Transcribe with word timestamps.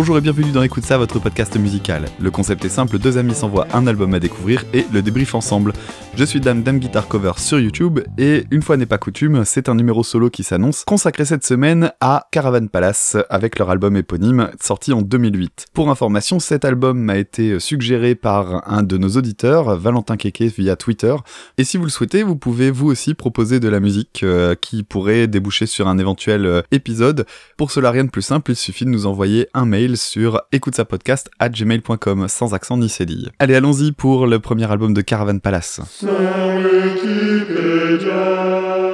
Bonjour 0.00 0.16
et 0.16 0.22
bienvenue 0.22 0.50
dans 0.50 0.62
Écoute 0.62 0.86
ça, 0.86 0.96
votre 0.96 1.18
podcast 1.18 1.58
musical. 1.58 2.06
Le 2.18 2.30
concept 2.30 2.64
est 2.64 2.70
simple, 2.70 2.98
deux 2.98 3.18
amis 3.18 3.34
s'envoient 3.34 3.66
un 3.74 3.86
album 3.86 4.14
à 4.14 4.18
découvrir 4.18 4.64
et 4.72 4.86
le 4.90 5.02
débrief 5.02 5.34
ensemble. 5.34 5.74
Je 6.16 6.24
suis 6.24 6.40
Dame 6.40 6.62
Dame 6.62 6.78
Guitar 6.78 7.06
Cover 7.06 7.32
sur 7.36 7.60
YouTube 7.60 8.00
et 8.16 8.44
une 8.50 8.62
fois 8.62 8.78
n'est 8.78 8.86
pas 8.86 8.96
coutume, 8.96 9.44
c'est 9.44 9.68
un 9.68 9.74
numéro 9.74 10.02
solo 10.02 10.30
qui 10.30 10.42
s'annonce, 10.42 10.84
consacré 10.84 11.26
cette 11.26 11.44
semaine 11.44 11.92
à 12.00 12.26
Caravan 12.32 12.66
Palace 12.66 13.18
avec 13.28 13.58
leur 13.58 13.68
album 13.68 13.94
éponyme 13.94 14.50
sorti 14.58 14.94
en 14.94 15.02
2008. 15.02 15.66
Pour 15.74 15.90
information, 15.90 16.40
cet 16.40 16.64
album 16.64 16.98
m'a 16.98 17.18
été 17.18 17.60
suggéré 17.60 18.14
par 18.14 18.66
un 18.70 18.82
de 18.82 18.96
nos 18.96 19.10
auditeurs, 19.10 19.76
Valentin 19.76 20.16
Keke 20.16 20.44
via 20.44 20.76
Twitter. 20.76 21.14
Et 21.58 21.64
si 21.64 21.76
vous 21.76 21.84
le 21.84 21.90
souhaitez, 21.90 22.22
vous 22.22 22.36
pouvez 22.36 22.70
vous 22.70 22.86
aussi 22.86 23.12
proposer 23.12 23.60
de 23.60 23.68
la 23.68 23.80
musique 23.80 24.22
euh, 24.22 24.54
qui 24.54 24.82
pourrait 24.82 25.26
déboucher 25.26 25.66
sur 25.66 25.88
un 25.88 25.98
éventuel 25.98 26.46
euh, 26.46 26.62
épisode. 26.72 27.26
Pour 27.58 27.70
cela, 27.70 27.90
rien 27.90 28.04
de 28.04 28.10
plus 28.10 28.22
simple, 28.22 28.52
il 28.52 28.56
suffit 28.56 28.86
de 28.86 28.90
nous 28.90 29.04
envoyer 29.04 29.46
un 29.52 29.66
mail 29.66 29.89
sur 29.96 30.42
écoute-sa-podcast 30.52 31.30
at 31.38 31.48
gmail.com 31.48 32.28
sans 32.28 32.54
accent 32.54 32.76
ni 32.76 32.88
cédille. 32.88 33.30
Allez, 33.38 33.54
allons-y 33.54 33.92
pour 33.92 34.26
le 34.26 34.38
premier 34.38 34.70
album 34.70 34.94
de 34.94 35.00
Caravan 35.00 35.38
Palace. 35.38 35.80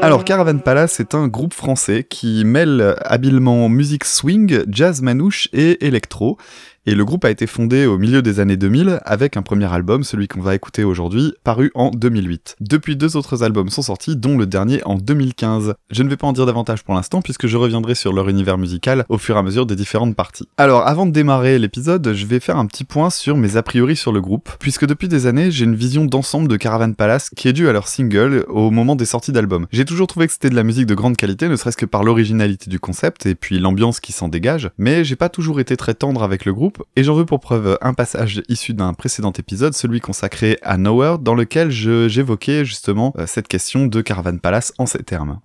Alors 0.03 0.25
Caravan 0.25 0.59
Palace 0.59 1.01
est 1.01 1.15
un 1.15 1.29
groupe 1.29 1.55
français 1.55 2.07
qui 2.09 2.45
mêle 2.45 2.97
habilement 3.01 3.69
musique 3.69 4.05
swing, 4.05 4.63
jazz 4.69 5.03
manouche 5.03 5.49
et 5.53 5.85
électro 5.87 6.39
et 6.87 6.95
le 6.95 7.05
groupe 7.05 7.25
a 7.25 7.31
été 7.31 7.49
fondé 7.49 7.87
au 7.87 7.99
milieu 7.99 8.23
des 8.23 8.39
années 8.39 8.57
2000 8.57 9.01
avec 9.05 9.37
un 9.37 9.43
premier 9.43 9.73
album, 9.73 10.05
celui 10.05 10.29
qu'on 10.29 10.41
va 10.41 10.55
écouter 10.55 10.85
aujourd'hui, 10.85 11.35
paru 11.43 11.73
en 11.75 11.91
2008. 11.91 12.57
Depuis 12.61 12.95
deux 12.95 13.17
autres 13.17 13.43
albums 13.43 13.71
sont 13.71 13.83
sortis, 13.83 14.15
dont 14.15 14.39
le 14.39 14.47
dernier 14.47 14.83
en 14.85 14.95
2015. 14.95 15.75
Je 15.91 16.03
ne 16.05 16.09
vais 16.09 16.17
pas 16.17 16.29
en 16.29 16.33
dire 16.33 16.47
davantage 16.47 16.85
pour 16.85 16.95
l'instant 16.95 17.23
puisque 17.23 17.49
je 17.49 17.57
reviendrai 17.57 17.97
sur 17.97 18.13
leur 18.13 18.29
univers 18.29 18.57
musical 18.57 19.05
au 19.09 19.19
fur 19.19 19.35
et 19.35 19.39
à 19.41 19.43
mesure 19.43 19.67
des 19.67 19.75
différentes 19.75 20.15
parties. 20.15 20.49
Alors 20.59 20.87
avant 20.87 21.07
de 21.07 21.11
démarrer 21.11 21.59
l'épisode, 21.59 22.13
je 22.13 22.27
vais 22.27 22.39
faire 22.39 22.57
un 22.57 22.67
petit 22.67 22.85
point 22.85 23.11
sur 23.11 23.37
mes 23.37 23.57
a 23.57 23.65
priori 23.65 23.97
sur 23.97 24.13
le 24.13 24.21
groupe, 24.21 24.49
puisque 24.61 24.87
depuis 24.87 25.09
des 25.09 25.27
années 25.27 25.51
j'ai 25.51 25.65
une 25.65 25.75
vision 25.75 26.05
d'ensemble 26.05 26.47
de 26.47 26.57
Caravan 26.57 26.93
Palace 26.93 27.31
qui 27.31 27.49
est 27.49 27.53
due 27.53 27.69
à 27.69 27.73
leur 27.73 27.89
single 27.89 28.45
au 28.49 28.71
moment 28.71 28.95
des 28.95 29.07
sorties 29.07 29.33
d'albums. 29.33 29.67
J'ai 29.73 29.85
toujours 29.85 30.07
trouvé 30.07 30.29
que 30.29 30.33
c'était 30.33 30.51
de 30.51 30.55
la 30.55 30.63
musique 30.63 30.87
de 30.87 30.95
grande 30.95 31.17
qualité, 31.17 31.49
ne 31.49 31.57
serait-ce 31.57 31.77
que 31.77 31.87
par 31.87 32.05
l'originalité 32.05 32.71
du 32.71 32.79
concept 32.79 33.27
et 33.27 33.35
puis 33.35 33.59
l'ambiance 33.59 33.99
qui 33.99 34.13
s'en 34.13 34.29
dégage, 34.29 34.71
mais 34.79 35.03
j'ai 35.03 35.17
pas 35.17 35.29
toujours 35.29 35.59
été 35.59 35.77
très 35.77 35.95
tendre 35.95 36.23
avec 36.23 36.45
le 36.45 36.55
groupe 36.55 36.76
et 36.97 37.05
j'en 37.05 37.15
veux 37.15 37.27
pour 37.27 37.41
preuve 37.41 37.79
un 37.81 37.95
passage 37.95 38.43
issu 38.49 38.75
d'un 38.75 38.95
précédent 38.95 39.33
épisode, 39.33 39.75
celui 39.75 40.01
consacré 40.01 40.59
à 40.63 40.77
Nowhere, 40.77 41.19
dans 41.19 41.35
lequel 41.35 41.71
j'évoquais 41.71 42.65
justement 42.65 43.13
euh, 43.19 43.27
cette 43.27 43.49
question 43.49 43.87
de 43.87 44.01
Caravan 44.01 44.39
Palace 44.39 44.73
en 44.79 44.87
ces 44.87 45.03
termes. 45.03 45.41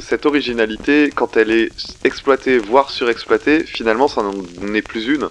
Cette 0.00 0.26
originalité, 0.26 1.10
quand 1.14 1.36
elle 1.36 1.50
est 1.50 1.70
exploitée, 2.04 2.58
voire 2.58 2.90
surexploitée, 2.90 3.64
finalement, 3.64 4.06
ça 4.06 4.22
n'en 4.22 4.74
est 4.74 4.82
plus 4.82 5.08
une. 5.08 5.28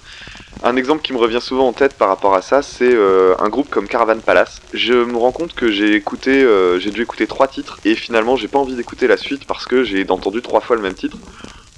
Un 0.64 0.76
exemple 0.76 1.02
qui 1.02 1.14
me 1.14 1.18
revient 1.18 1.42
souvent 1.42 1.68
en 1.68 1.74
tête 1.74 1.94
par 1.94 2.08
rapport 2.08 2.36
à 2.36 2.42
ça, 2.42 2.62
c'est 2.62 2.94
euh, 2.94 3.36
un 3.40 3.50
groupe 3.50 3.70
comme 3.70 3.88
Caravan 3.88 4.20
Palace. 4.20 4.62
Je 4.74 4.94
me 4.94 5.18
rends 5.18 5.32
compte 5.32 5.54
que 5.54 5.70
j'ai 5.70 5.94
écouté, 5.96 6.44
euh, 6.44 6.80
j'ai 6.80 6.92
dû 6.92 7.02
écouter 7.02 7.28
trois 7.28 7.48
titres 7.48 7.80
et 7.84 7.96
finalement 7.96 8.36
j'ai 8.38 8.48
pas 8.48 8.60
envie 8.60 8.76
d'écouter 8.76 9.08
la 9.08 9.18
suite 9.18 9.46
parce 9.46 9.66
que 9.66 9.84
j'ai 9.84 10.10
entendu 10.10 10.42
trois 10.42 10.62
fois 10.62 10.76
le 10.76 10.82
même 10.82 10.94
titre 10.94 11.18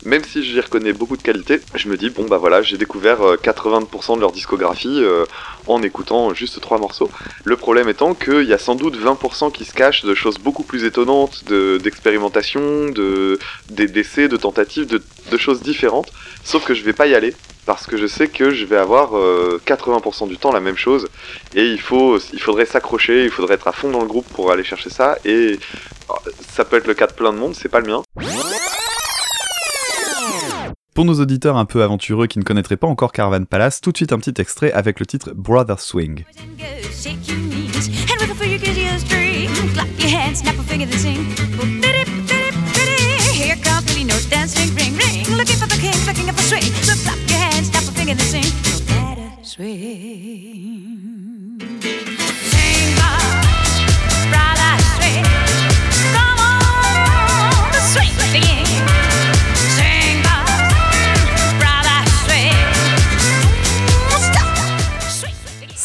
même 0.06 0.24
si 0.24 0.44
j'y 0.44 0.60
reconnais 0.60 0.94
beaucoup 0.94 1.18
de 1.18 1.22
qualité, 1.22 1.60
je 1.74 1.90
me 1.90 1.98
dis 1.98 2.10
bon 2.12 2.26
bah 2.26 2.38
voilà, 2.38 2.62
j'ai 2.62 2.78
découvert 2.78 3.20
80% 3.20 4.14
euh, 4.14 4.16
de 4.16 4.22
leur 4.22 4.32
discographie 4.32 5.02
euh, 5.02 5.26
en 5.68 5.82
écoutant 5.82 6.34
juste 6.34 6.62
trois 6.62 6.78
morceaux. 6.78 7.10
Le 7.44 7.58
problème 7.58 7.90
étant 7.90 8.14
qu'il 8.14 8.44
y 8.44 8.54
a 8.54 8.60
sans 8.60 8.76
doute 8.76 8.98
20% 8.98 9.52
qui 9.52 9.66
se 9.66 9.74
cachent 9.74 10.06
de 10.06 10.14
choses 10.14 10.38
beaucoup 10.38 10.64
plus 10.64 10.86
étonnantes, 10.86 11.44
d'expérimentation, 11.82 12.90
de, 12.90 13.40
d'essais, 13.70 14.28
de 14.28 14.38
tentatives, 14.38 14.86
de, 14.86 15.02
choses 15.38 15.62
différentes. 15.62 16.14
Sauf 16.46 16.64
que 16.64 16.74
je 16.74 16.84
vais 16.84 16.94
pas 16.94 17.08
y 17.08 17.16
aller 17.16 17.34
parce 17.66 17.88
que 17.88 17.98
je 17.98 18.08
sais 18.08 18.28
que 18.28 18.52
je 18.52 18.64
vais 18.66 18.78
avoir 18.78 19.12
80% 19.66 20.24
euh, 20.24 20.28
du 20.28 20.38
temps 20.38 20.52
la 20.52 20.60
même 20.60 20.78
chose 20.78 21.08
et 21.56 21.66
il 21.66 21.82
faut 21.82 22.20
il 22.32 22.40
faudrait 22.40 22.66
s'accrocher, 22.66 23.26
il 23.26 23.32
faudrait 23.32 23.56
être 23.56 23.68
à 23.68 23.72
fond 23.72 23.90
dans 23.90 24.02
le 24.02 24.08
groupe 24.08 24.28
pour 24.34 24.52
aller 24.52 24.64
chercher 24.64 24.92
ça 24.92 25.18
et 25.26 25.60
ça 26.48 26.64
peut 26.64 26.78
être 26.78 26.88
le 26.88 26.94
cas 26.94 27.08
de 27.08 27.14
plein 27.14 27.34
de 27.34 27.38
monde, 27.38 27.56
c'est 27.56 27.70
pas 27.70 27.80
le 27.80 27.88
mien. 27.88 28.04
Pour 30.96 31.04
nos 31.04 31.20
auditeurs 31.20 31.58
un 31.58 31.66
peu 31.66 31.84
aventureux 31.84 32.26
qui 32.26 32.40
ne 32.40 32.46
connaîtraient 32.46 32.78
pas 32.78 32.88
encore 32.88 33.12
Caravan 33.12 33.44
Palace, 33.44 33.82
tout 33.82 33.92
de 33.92 33.98
suite 33.98 34.14
un 34.14 34.18
petit 34.18 34.42
extrait 34.42 34.72
avec 34.72 35.02
le 35.02 35.06
titre 35.06 35.34
Brother 35.36 35.78
Swing. 35.78 36.24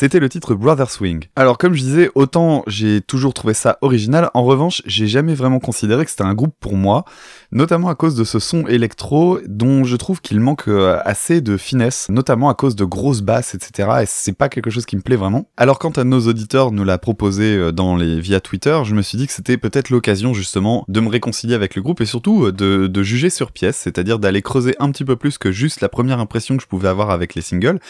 C'était 0.01 0.19
le 0.19 0.31
titre 0.31 0.55
Brother 0.55 0.91
Swing. 0.91 1.27
Alors 1.37 1.59
comme 1.59 1.75
je 1.75 1.83
disais, 1.83 2.11
autant 2.15 2.63
j'ai 2.67 3.03
toujours 3.03 3.35
trouvé 3.35 3.53
ça 3.53 3.77
original, 3.83 4.31
en 4.33 4.45
revanche 4.45 4.81
j'ai 4.87 5.07
jamais 5.07 5.35
vraiment 5.35 5.59
considéré 5.59 6.07
que 6.07 6.11
c'était 6.11 6.25
un 6.25 6.33
groupe 6.33 6.55
pour 6.59 6.75
moi, 6.75 7.05
notamment 7.53 7.91
à 7.91 7.95
cause 7.95 8.15
de 8.15 8.25
ce 8.25 8.39
son 8.39 8.67
électro 8.67 9.41
dont 9.47 9.85
je 9.85 9.97
trouve 9.97 10.23
qu'il 10.23 10.41
manque 10.41 10.69
euh, 10.69 10.99
assez 11.05 11.43
de 11.43 11.59
finesse, 11.59 12.07
notamment 12.09 12.49
à 12.49 12.55
cause 12.55 12.77
de 12.77 12.87
grosses 12.87 13.21
basses, 13.21 13.55
etc. 13.55 13.91
Et 14.01 14.07
c'est 14.07 14.33
pas 14.33 14.49
quelque 14.49 14.71
chose 14.71 14.87
qui 14.87 14.97
me 14.97 15.03
plaît 15.03 15.17
vraiment. 15.17 15.51
Alors 15.59 15.79
quand 15.79 15.99
un 15.99 16.07
de 16.07 16.09
nos 16.09 16.27
auditeurs 16.29 16.73
nous 16.73 16.85
l'a 16.85 16.97
proposé 16.97 17.55
euh, 17.55 17.71
dans 17.71 17.95
les 17.95 18.23
via 18.23 18.41
Twitter, 18.41 18.81
je 18.87 18.95
me 18.95 19.03
suis 19.03 19.19
dit 19.19 19.27
que 19.27 19.35
c'était 19.35 19.59
peut-être 19.59 19.91
l'occasion 19.91 20.33
justement 20.33 20.87
de 20.89 21.01
me 21.01 21.11
réconcilier 21.11 21.55
avec 21.55 21.75
le 21.75 21.83
groupe 21.83 22.01
et 22.01 22.07
surtout 22.07 22.47
euh, 22.47 22.53
de, 22.53 22.87
de 22.87 23.03
juger 23.03 23.29
sur 23.29 23.53
pièce, 23.53 23.77
c'est-à-dire 23.77 24.19
d'aller 24.19 24.41
creuser 24.41 24.77
un 24.79 24.91
petit 24.93 25.05
peu 25.05 25.17
plus 25.17 25.37
que 25.37 25.53
juste 25.53 25.83
la 25.83 25.91
première 25.91 26.21
impression 26.21 26.57
que 26.57 26.63
je 26.63 26.69
pouvais 26.69 26.89
avoir 26.89 27.11
avec 27.11 27.35
les 27.35 27.43
singles 27.43 27.81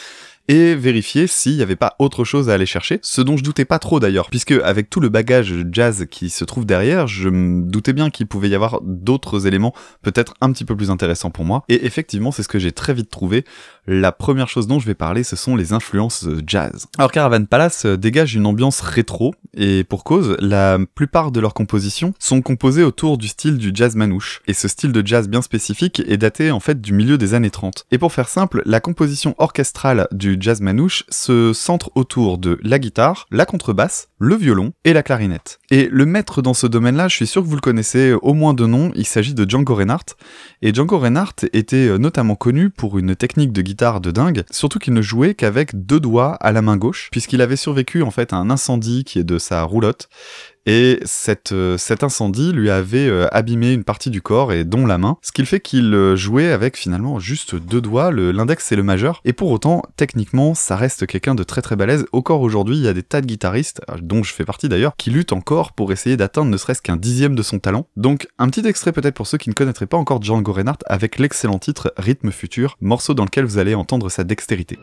et 0.50 0.74
vérifier 0.74 1.28
s'il 1.28 1.54
n'y 1.54 1.62
avait 1.62 1.76
pas 1.76 1.94
autre 2.00 2.24
chose 2.24 2.50
à 2.50 2.54
aller 2.54 2.66
chercher, 2.66 2.98
ce 3.02 3.20
dont 3.20 3.36
je 3.36 3.44
doutais 3.44 3.64
pas 3.64 3.78
trop 3.78 4.00
d'ailleurs, 4.00 4.30
puisque 4.30 4.50
avec 4.50 4.90
tout 4.90 4.98
le 4.98 5.08
bagage 5.08 5.54
jazz 5.70 6.06
qui 6.10 6.28
se 6.28 6.44
trouve 6.44 6.66
derrière, 6.66 7.06
je 7.06 7.28
me 7.28 7.62
doutais 7.62 7.92
bien 7.92 8.10
qu'il 8.10 8.26
pouvait 8.26 8.48
y 8.48 8.56
avoir 8.56 8.80
d'autres 8.82 9.46
éléments 9.46 9.72
peut-être 10.02 10.34
un 10.40 10.50
petit 10.50 10.64
peu 10.64 10.74
plus 10.74 10.90
intéressants 10.90 11.30
pour 11.30 11.44
moi, 11.44 11.62
et 11.68 11.86
effectivement 11.86 12.32
c'est 12.32 12.42
ce 12.42 12.48
que 12.48 12.58
j'ai 12.58 12.72
très 12.72 12.94
vite 12.94 13.10
trouvé. 13.10 13.44
La 13.86 14.10
première 14.10 14.48
chose 14.48 14.66
dont 14.66 14.80
je 14.80 14.86
vais 14.86 14.94
parler, 14.94 15.22
ce 15.22 15.36
sont 15.36 15.54
les 15.54 15.72
influences 15.72 16.26
jazz. 16.44 16.86
Alors 16.98 17.12
Caravan 17.12 17.44
Palace 17.44 17.86
dégage 17.86 18.34
une 18.34 18.46
ambiance 18.46 18.80
rétro, 18.80 19.36
et 19.54 19.84
pour 19.84 20.02
cause, 20.02 20.36
la 20.40 20.78
plupart 20.96 21.30
de 21.30 21.38
leurs 21.38 21.54
compositions 21.54 22.12
sont 22.18 22.42
composées 22.42 22.82
autour 22.82 23.18
du 23.18 23.28
style 23.28 23.56
du 23.56 23.70
jazz 23.72 23.94
manouche, 23.94 24.42
et 24.48 24.52
ce 24.52 24.66
style 24.66 24.90
de 24.90 25.06
jazz 25.06 25.28
bien 25.28 25.42
spécifique 25.42 26.02
est 26.08 26.16
daté 26.16 26.50
en 26.50 26.60
fait 26.60 26.80
du 26.80 26.92
milieu 26.92 27.18
des 27.18 27.34
années 27.34 27.50
30. 27.50 27.86
Et 27.92 27.98
pour 27.98 28.12
faire 28.12 28.28
simple, 28.28 28.62
la 28.66 28.80
composition 28.80 29.36
orchestrale 29.38 30.08
du 30.10 30.39
jazz 30.40 30.60
manouche 30.60 31.04
se 31.08 31.52
centre 31.52 31.90
autour 31.94 32.38
de 32.38 32.58
la 32.62 32.78
guitare, 32.78 33.26
la 33.30 33.46
contrebasse, 33.46 34.08
le 34.18 34.34
violon 34.34 34.72
et 34.84 34.92
la 34.92 35.02
clarinette. 35.02 35.58
Et 35.70 35.88
le 35.90 36.06
maître 36.06 36.42
dans 36.42 36.54
ce 36.54 36.66
domaine-là, 36.66 37.08
je 37.08 37.16
suis 37.16 37.26
sûr 37.26 37.42
que 37.42 37.46
vous 37.48 37.54
le 37.54 37.60
connaissez 37.60 38.12
au 38.22 38.34
moins 38.34 38.54
de 38.54 38.66
nom, 38.66 38.92
il 38.94 39.06
s'agit 39.06 39.34
de 39.34 39.48
Django 39.48 39.74
Reinhardt. 39.74 40.16
Et 40.62 40.74
Django 40.74 40.98
Reinhardt 40.98 41.46
était 41.52 41.88
euh, 41.88 41.98
notamment 41.98 42.34
connu 42.34 42.70
pour 42.70 42.98
une 42.98 43.16
technique 43.16 43.52
de 43.52 43.62
guitare 43.62 44.00
de 44.00 44.10
dingue, 44.10 44.44
surtout 44.50 44.78
qu'il 44.78 44.94
ne 44.94 45.02
jouait 45.02 45.34
qu'avec 45.34 45.86
deux 45.86 46.00
doigts 46.00 46.34
à 46.34 46.52
la 46.52 46.62
main 46.62 46.76
gauche, 46.76 47.08
puisqu'il 47.10 47.40
avait 47.42 47.56
survécu 47.56 48.02
en 48.02 48.10
fait 48.10 48.32
à 48.32 48.36
un 48.36 48.50
incendie 48.50 49.04
qui 49.04 49.18
est 49.18 49.24
de 49.24 49.38
sa 49.38 49.62
roulotte, 49.62 50.08
et 50.66 51.00
euh, 51.52 51.78
cet 51.78 52.04
incendie 52.04 52.52
lui 52.52 52.70
avait 52.70 53.08
euh, 53.08 53.26
abîmé 53.32 53.72
une 53.72 53.84
partie 53.84 54.10
du 54.10 54.22
corps 54.22 54.52
et 54.52 54.64
dont 54.64 54.86
la 54.86 54.98
main, 54.98 55.16
ce 55.22 55.32
qui 55.32 55.44
fait 55.46 55.60
qu'il 55.60 55.92
euh, 55.94 56.16
jouait 56.16 56.52
avec 56.52 56.76
finalement 56.76 57.18
juste 57.18 57.54
deux 57.54 57.80
doigts, 57.80 58.10
l'index 58.12 58.70
et 58.72 58.76
le 58.76 58.82
majeur, 58.82 59.20
et 59.24 59.32
pour 59.32 59.50
autant, 59.50 59.82
techniquement, 59.96 60.54
ça 60.54 60.76
reste 60.76 61.06
quelqu'un 61.06 61.34
de 61.34 61.42
très 61.42 61.62
très 61.62 61.76
balèze. 61.76 62.06
Encore 62.12 62.40
aujourd'hui, 62.42 62.76
il 62.76 62.82
y 62.82 62.88
a 62.88 62.92
des 62.92 63.02
tas 63.02 63.20
de 63.20 63.26
guitaristes, 63.26 63.80
dont 64.02 64.22
je 64.22 64.32
fais 64.32 64.44
partie 64.44 64.68
d'ailleurs, 64.68 64.94
qui 64.96 65.10
luttent 65.10 65.32
encore 65.32 65.72
pour 65.72 65.92
essayer 65.92 66.16
d'atteindre 66.16 66.50
ne 66.50 66.56
serait-ce 66.56 66.82
qu'un 66.82 66.96
dixième 66.96 67.34
de 67.34 67.42
son 67.42 67.58
talent. 67.58 67.86
Donc, 67.96 68.28
un 68.38 68.48
petit 68.48 68.66
extrait 68.66 68.92
peut-être 68.92 69.14
pour 69.14 69.26
ceux 69.26 69.38
qui 69.38 69.48
ne 69.48 69.54
connaîtraient 69.54 69.86
pas 69.86 69.96
encore 69.96 70.22
Django 70.22 70.52
Reinhardt 70.52 70.84
avec 70.86 71.18
l'excellent 71.18 71.58
titre 71.58 71.92
Rythme 71.96 72.30
Futur, 72.30 72.76
morceau 72.80 73.14
dans 73.14 73.24
lequel 73.24 73.44
vous 73.44 73.58
allez 73.58 73.74
entendre 73.74 74.08
sa 74.08 74.24
dextérité. 74.24 74.78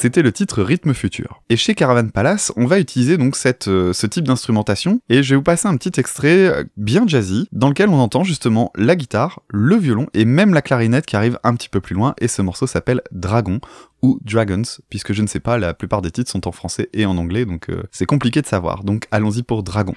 C'était 0.00 0.22
le 0.22 0.32
titre 0.32 0.62
Rythme 0.62 0.94
Futur. 0.94 1.42
Et 1.50 1.58
chez 1.58 1.74
Caravan 1.74 2.08
Palace, 2.08 2.54
on 2.56 2.64
va 2.64 2.78
utiliser 2.78 3.18
donc 3.18 3.36
euh, 3.66 3.92
ce 3.92 4.06
type 4.06 4.26
d'instrumentation, 4.26 5.02
et 5.10 5.22
je 5.22 5.28
vais 5.28 5.36
vous 5.36 5.42
passer 5.42 5.68
un 5.68 5.76
petit 5.76 6.00
extrait 6.00 6.46
euh, 6.46 6.64
bien 6.78 7.06
jazzy, 7.06 7.48
dans 7.52 7.68
lequel 7.68 7.90
on 7.90 7.98
entend 7.98 8.24
justement 8.24 8.72
la 8.76 8.96
guitare, 8.96 9.42
le 9.50 9.76
violon, 9.76 10.06
et 10.14 10.24
même 10.24 10.54
la 10.54 10.62
clarinette 10.62 11.04
qui 11.04 11.16
arrive 11.16 11.38
un 11.44 11.54
petit 11.54 11.68
peu 11.68 11.82
plus 11.82 11.94
loin, 11.94 12.14
et 12.18 12.28
ce 12.28 12.40
morceau 12.40 12.66
s'appelle 12.66 13.02
Dragon, 13.12 13.60
ou 14.00 14.18
Dragons, 14.24 14.62
puisque 14.88 15.12
je 15.12 15.20
ne 15.20 15.26
sais 15.26 15.38
pas, 15.38 15.58
la 15.58 15.74
plupart 15.74 16.00
des 16.00 16.10
titres 16.10 16.30
sont 16.30 16.48
en 16.48 16.52
français 16.52 16.88
et 16.94 17.04
en 17.04 17.18
anglais, 17.18 17.44
donc 17.44 17.68
euh, 17.68 17.82
c'est 17.90 18.06
compliqué 18.06 18.40
de 18.40 18.46
savoir. 18.46 18.84
Donc 18.84 19.06
allons-y 19.10 19.42
pour 19.42 19.62
Dragon. 19.62 19.94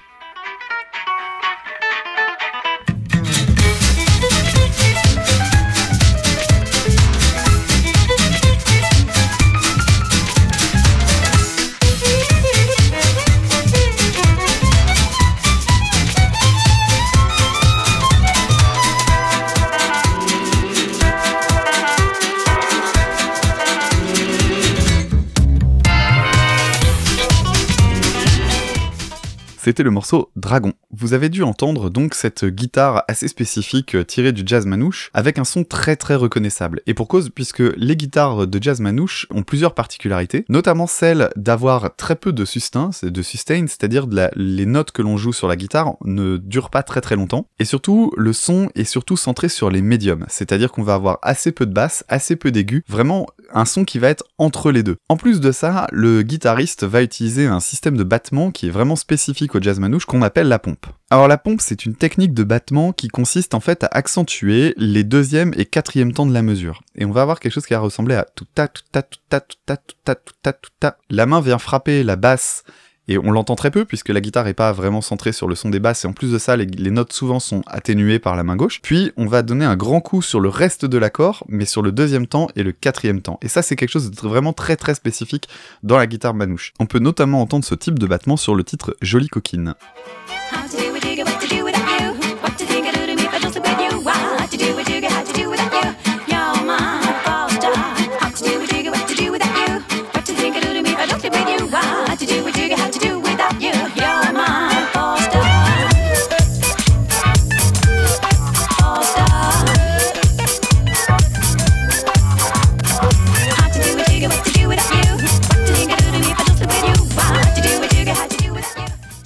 C'était 29.64 29.82
le 29.82 29.90
morceau 29.90 30.30
Dragon. 30.36 30.74
Vous 30.90 31.14
avez 31.14 31.30
dû 31.30 31.42
entendre 31.42 31.88
donc 31.88 32.12
cette 32.14 32.44
guitare 32.44 33.02
assez 33.08 33.28
spécifique 33.28 33.94
euh, 33.94 34.04
tirée 34.04 34.32
du 34.32 34.42
jazz 34.44 34.66
manouche 34.66 35.10
avec 35.14 35.38
un 35.38 35.44
son 35.44 35.64
très 35.64 35.96
très 35.96 36.16
reconnaissable. 36.16 36.82
Et 36.86 36.92
pour 36.92 37.08
cause, 37.08 37.30
puisque 37.30 37.62
les 37.78 37.96
guitares 37.96 38.46
de 38.46 38.62
jazz 38.62 38.80
manouche 38.80 39.26
ont 39.30 39.42
plusieurs 39.42 39.72
particularités, 39.72 40.44
notamment 40.50 40.86
celle 40.86 41.30
d'avoir 41.36 41.96
très 41.96 42.14
peu 42.14 42.30
de 42.30 42.44
sustain, 42.44 42.90
de 43.02 43.22
sustain, 43.22 43.64
c'est-à-dire 43.66 44.06
les 44.36 44.66
notes 44.66 44.92
que 44.92 45.00
l'on 45.00 45.16
joue 45.16 45.32
sur 45.32 45.48
la 45.48 45.56
guitare 45.56 45.94
ne 46.04 46.36
durent 46.36 46.68
pas 46.68 46.82
très 46.82 47.00
très 47.00 47.16
longtemps. 47.16 47.46
Et 47.58 47.64
surtout, 47.64 48.12
le 48.18 48.34
son 48.34 48.68
est 48.74 48.84
surtout 48.84 49.16
centré 49.16 49.48
sur 49.48 49.70
les 49.70 49.80
médiums, 49.80 50.26
c'est-à-dire 50.28 50.72
qu'on 50.72 50.82
va 50.82 50.92
avoir 50.92 51.18
assez 51.22 51.52
peu 51.52 51.64
de 51.64 51.72
basse, 51.72 52.04
assez 52.08 52.36
peu 52.36 52.50
d'aigus, 52.50 52.82
vraiment 52.86 53.28
un 53.54 53.64
son 53.64 53.86
qui 53.86 53.98
va 53.98 54.10
être 54.10 54.24
entre 54.36 54.70
les 54.70 54.82
deux. 54.82 54.96
En 55.08 55.16
plus 55.16 55.40
de 55.40 55.52
ça, 55.52 55.86
le 55.90 56.20
guitariste 56.20 56.84
va 56.84 57.02
utiliser 57.02 57.46
un 57.46 57.60
système 57.60 57.96
de 57.96 58.04
battement 58.04 58.50
qui 58.50 58.66
est 58.66 58.70
vraiment 58.70 58.96
spécifique 58.96 59.53
au 59.54 59.60
jazz 59.60 59.78
manouche 59.78 60.04
qu'on 60.06 60.22
appelle 60.22 60.48
la 60.48 60.58
pompe. 60.58 60.86
Alors 61.10 61.28
la 61.28 61.38
pompe, 61.38 61.60
c'est 61.60 61.86
une 61.86 61.94
technique 61.94 62.34
de 62.34 62.44
battement 62.44 62.92
qui 62.92 63.08
consiste 63.08 63.54
en 63.54 63.60
fait 63.60 63.84
à 63.84 63.88
accentuer 63.92 64.74
les 64.76 65.04
deuxième 65.04 65.52
et 65.56 65.66
quatrième 65.66 66.12
temps 66.12 66.26
de 66.26 66.34
la 66.34 66.42
mesure. 66.42 66.82
Et 66.96 67.04
on 67.04 67.10
va 67.10 67.22
avoir 67.22 67.40
quelque 67.40 67.52
chose 67.52 67.66
qui 67.66 67.74
va 67.74 67.80
ressembler 67.80 68.14
à 68.14 68.26
tout 68.34 68.46
ta 68.54 68.68
tout 68.68 68.82
ta 68.90 69.02
tout 69.02 69.18
ta 69.28 69.40
tout 69.40 69.56
ta 69.66 69.76
tout 69.76 69.96
ta 70.04 70.14
tout 70.14 70.34
ta 70.42 70.52
tout 70.52 70.70
ta. 70.80 70.98
La 71.10 71.26
main 71.26 71.40
vient 71.40 71.58
frapper 71.58 72.02
la 72.02 72.16
basse 72.16 72.64
et 73.08 73.18
on 73.18 73.30
l'entend 73.30 73.56
très 73.56 73.70
peu 73.70 73.84
puisque 73.84 74.08
la 74.08 74.20
guitare 74.20 74.46
est 74.48 74.54
pas 74.54 74.72
vraiment 74.72 75.00
centrée 75.00 75.32
sur 75.32 75.48
le 75.48 75.54
son 75.54 75.70
des 75.70 75.80
basses 75.80 76.04
et 76.04 76.08
en 76.08 76.12
plus 76.12 76.32
de 76.32 76.38
ça 76.38 76.56
les, 76.56 76.66
notes 76.90 77.12
souvent 77.12 77.40
sont 77.40 77.62
atténuées 77.66 78.18
par 78.18 78.36
la 78.36 78.44
main 78.44 78.56
gauche. 78.56 78.80
Puis 78.82 79.12
on 79.16 79.26
va 79.26 79.42
donner 79.42 79.64
un 79.64 79.76
grand 79.76 80.00
coup 80.00 80.22
sur 80.22 80.40
le 80.40 80.48
reste 80.48 80.84
de 80.84 80.98
l'accord 80.98 81.44
mais 81.48 81.64
sur 81.64 81.82
le 81.82 81.92
deuxième 81.92 82.26
temps 82.26 82.48
et 82.56 82.62
le 82.62 82.72
quatrième 82.72 83.20
temps. 83.20 83.38
Et 83.42 83.48
ça 83.48 83.62
c'est 83.62 83.76
quelque 83.76 83.90
chose 83.90 84.10
de 84.10 84.16
vraiment 84.20 84.52
très 84.52 84.76
très 84.76 84.94
spécifique 84.94 85.48
dans 85.82 85.98
la 85.98 86.06
guitare 86.06 86.34
manouche. 86.34 86.72
On 86.80 86.86
peut 86.86 86.98
notamment 86.98 87.40
entendre 87.40 87.64
ce 87.64 87.74
type 87.74 87.98
de 87.98 88.06
battement 88.06 88.36
sur 88.36 88.54
le 88.54 88.64
titre 88.64 88.96
Jolie 89.02 89.28
coquine. 89.28 89.74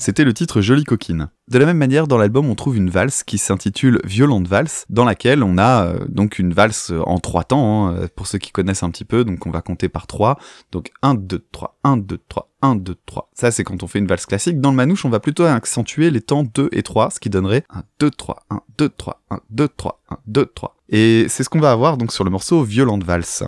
C'était 0.09 0.25
le 0.25 0.33
titre 0.33 0.63
Jolie 0.63 0.85
coquine. 0.85 1.29
De 1.49 1.59
la 1.59 1.67
même 1.67 1.77
manière, 1.77 2.07
dans 2.07 2.17
l'album, 2.17 2.49
on 2.49 2.55
trouve 2.55 2.79
une 2.79 2.89
valse 2.89 3.25
qui 3.25 3.37
s'intitule 3.37 4.01
Violente 4.05 4.49
valse, 4.49 4.87
dans 4.89 5.05
laquelle 5.05 5.43
on 5.43 5.59
a 5.59 5.85
euh, 5.85 6.07
donc 6.09 6.39
une 6.39 6.55
valse 6.55 6.95
en 7.05 7.19
trois 7.19 7.45
temps, 7.45 7.89
hein, 7.89 8.09
pour 8.17 8.27
ceux 8.27 8.39
qui 8.39 8.51
connaissent 8.51 8.83
un 8.83 8.89
petit 8.89 9.05
peu, 9.05 9.23
donc 9.23 9.45
on 9.47 9.51
va 9.51 9.61
compter 9.61 9.91
par 9.91 10.07
trois. 10.07 10.39
Donc 10.73 10.93
1, 11.03 11.13
2, 11.13 11.45
3, 11.53 11.79
1, 11.85 11.99
2, 11.99 12.21
3, 12.27 12.51
1, 12.63 12.77
2, 12.77 12.97
3. 13.05 13.31
Ça, 13.35 13.51
c'est 13.51 13.65
quand 13.65 13.83
on 13.83 13.87
fait 13.87 13.99
une 13.99 14.07
valse 14.07 14.25
classique. 14.25 14.63
Dans 14.63 14.71
le 14.71 14.77
manouche, 14.77 15.05
on 15.05 15.11
va 15.11 15.21
plutôt 15.21 15.45
accentuer 15.45 16.11
les 16.11 16.23
temps 16.23 16.43
2 16.43 16.71
et 16.73 16.83
3, 16.83 17.11
ce 17.11 17.21
qui 17.21 17.29
donnerait 17.29 17.65
1, 17.69 17.83
2, 18.01 18.11
3, 18.11 18.47
1, 18.49 18.63
2, 18.79 18.89
3, 18.89 19.23
1, 19.29 19.41
2, 19.51 19.69
3, 19.69 20.01
1, 20.09 20.17
2, 20.27 20.47
3. 20.47 20.77
Et 20.89 21.27
c'est 21.29 21.45
ce 21.45 21.51
qu'on 21.51 21.61
va 21.61 21.71
avoir 21.71 21.99
donc 21.99 22.13
sur 22.13 22.25
le 22.25 22.31
morceau 22.31 22.63
Violente 22.63 23.05
valse. 23.05 23.45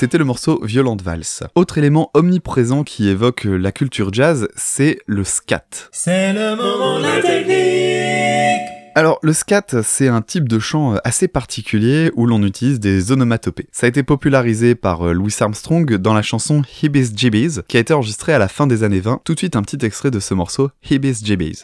C'était 0.00 0.16
le 0.16 0.24
morceau 0.24 0.64
Violente 0.64 1.02
Valse. 1.02 1.42
Autre 1.54 1.76
élément 1.76 2.10
omniprésent 2.14 2.84
qui 2.84 3.06
évoque 3.06 3.44
la 3.44 3.70
culture 3.70 4.14
jazz, 4.14 4.48
c'est 4.56 4.98
le 5.04 5.24
scat. 5.24 5.90
C'est 5.92 6.32
le 6.32 6.56
moment 6.56 6.98
de 7.00 7.02
la 7.02 7.20
technique 7.20 7.60
alors, 8.96 9.20
le 9.22 9.32
scat, 9.32 9.82
c'est 9.84 10.08
un 10.08 10.20
type 10.20 10.48
de 10.48 10.58
chant 10.58 10.96
assez 11.04 11.28
particulier 11.28 12.10
où 12.16 12.26
l'on 12.26 12.42
utilise 12.42 12.80
des 12.80 13.12
onomatopées. 13.12 13.68
Ça 13.70 13.86
a 13.86 13.88
été 13.88 14.02
popularisé 14.02 14.74
par 14.74 15.06
euh, 15.06 15.12
Louis 15.12 15.32
Armstrong 15.38 15.94
dans 15.94 16.12
la 16.12 16.22
chanson 16.22 16.62
Hibis 16.82 17.12
Jibbies, 17.14 17.60
qui 17.68 17.76
a 17.76 17.80
été 17.80 17.94
enregistrée 17.94 18.34
à 18.34 18.40
la 18.40 18.48
fin 18.48 18.66
des 18.66 18.82
années 18.82 18.98
20. 18.98 19.20
Tout 19.24 19.34
de 19.34 19.38
suite, 19.38 19.54
un 19.54 19.62
petit 19.62 19.86
extrait 19.86 20.10
de 20.10 20.18
ce 20.18 20.34
morceau, 20.34 20.70
Hibis 20.90 21.24
Jibbies. 21.24 21.62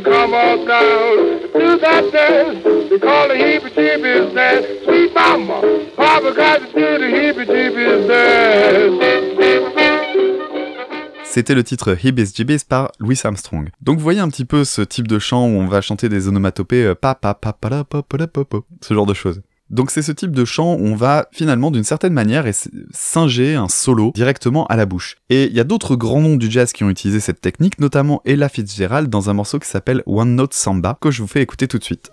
come 0.00 0.32
on 0.32 0.66
down 0.66 1.42
to 1.52 1.78
that 1.80 2.10
dance. 2.12 2.64
They 2.90 2.98
call 2.98 3.28
the 3.28 3.34
heebie 3.34 3.70
jeebies 3.74 4.34
dance. 4.34 4.84
Sweet 4.84 5.14
mama, 5.14 5.90
Papa 5.96 6.34
got 6.34 6.67
C'était 11.38 11.54
le 11.54 11.62
titre 11.62 11.96
Hibis 12.04 12.32
Jibis 12.34 12.64
par 12.68 12.90
Louis 12.98 13.16
Armstrong. 13.22 13.68
Donc 13.80 13.98
vous 13.98 14.02
voyez 14.02 14.18
un 14.18 14.28
petit 14.28 14.44
peu 14.44 14.64
ce 14.64 14.82
type 14.82 15.06
de 15.06 15.20
chant 15.20 15.46
où 15.46 15.50
on 15.50 15.68
va 15.68 15.80
chanter 15.80 16.08
des 16.08 16.26
onomatopées 16.26 16.94
pa 17.00 17.14
pa 17.14 17.32
pa 17.32 17.52
pa 17.52 17.68
la 17.68 17.84
pa 17.84 18.02
pa 18.02 18.16
la 18.16 18.26
pa 18.26 18.44
pa, 18.44 18.58
ce 18.80 18.92
genre 18.92 19.06
de 19.06 19.14
choses. 19.14 19.40
Donc 19.70 19.92
c'est 19.92 20.02
ce 20.02 20.10
type 20.10 20.32
de 20.32 20.44
chant 20.44 20.74
où 20.74 20.84
on 20.84 20.96
va 20.96 21.28
finalement 21.30 21.70
d'une 21.70 21.84
certaine 21.84 22.12
manière 22.12 22.44
singer 22.90 23.54
un 23.54 23.68
solo 23.68 24.10
directement 24.16 24.66
à 24.66 24.74
la 24.74 24.84
bouche. 24.84 25.14
Et 25.30 25.44
il 25.44 25.52
y 25.52 25.60
a 25.60 25.64
d'autres 25.64 25.94
grands 25.94 26.20
noms 26.20 26.34
du 26.34 26.50
jazz 26.50 26.72
qui 26.72 26.82
ont 26.82 26.90
utilisé 26.90 27.20
cette 27.20 27.40
technique, 27.40 27.78
notamment 27.78 28.20
Ella 28.24 28.48
Fitzgerald 28.48 29.08
dans 29.08 29.30
un 29.30 29.34
morceau 29.34 29.60
qui 29.60 29.68
s'appelle 29.68 30.02
One 30.06 30.34
Note 30.34 30.54
Samba 30.54 30.98
que 31.00 31.12
je 31.12 31.22
vous 31.22 31.28
fais 31.28 31.40
écouter 31.40 31.68
tout 31.68 31.78
de 31.78 31.84
suite. 31.84 32.10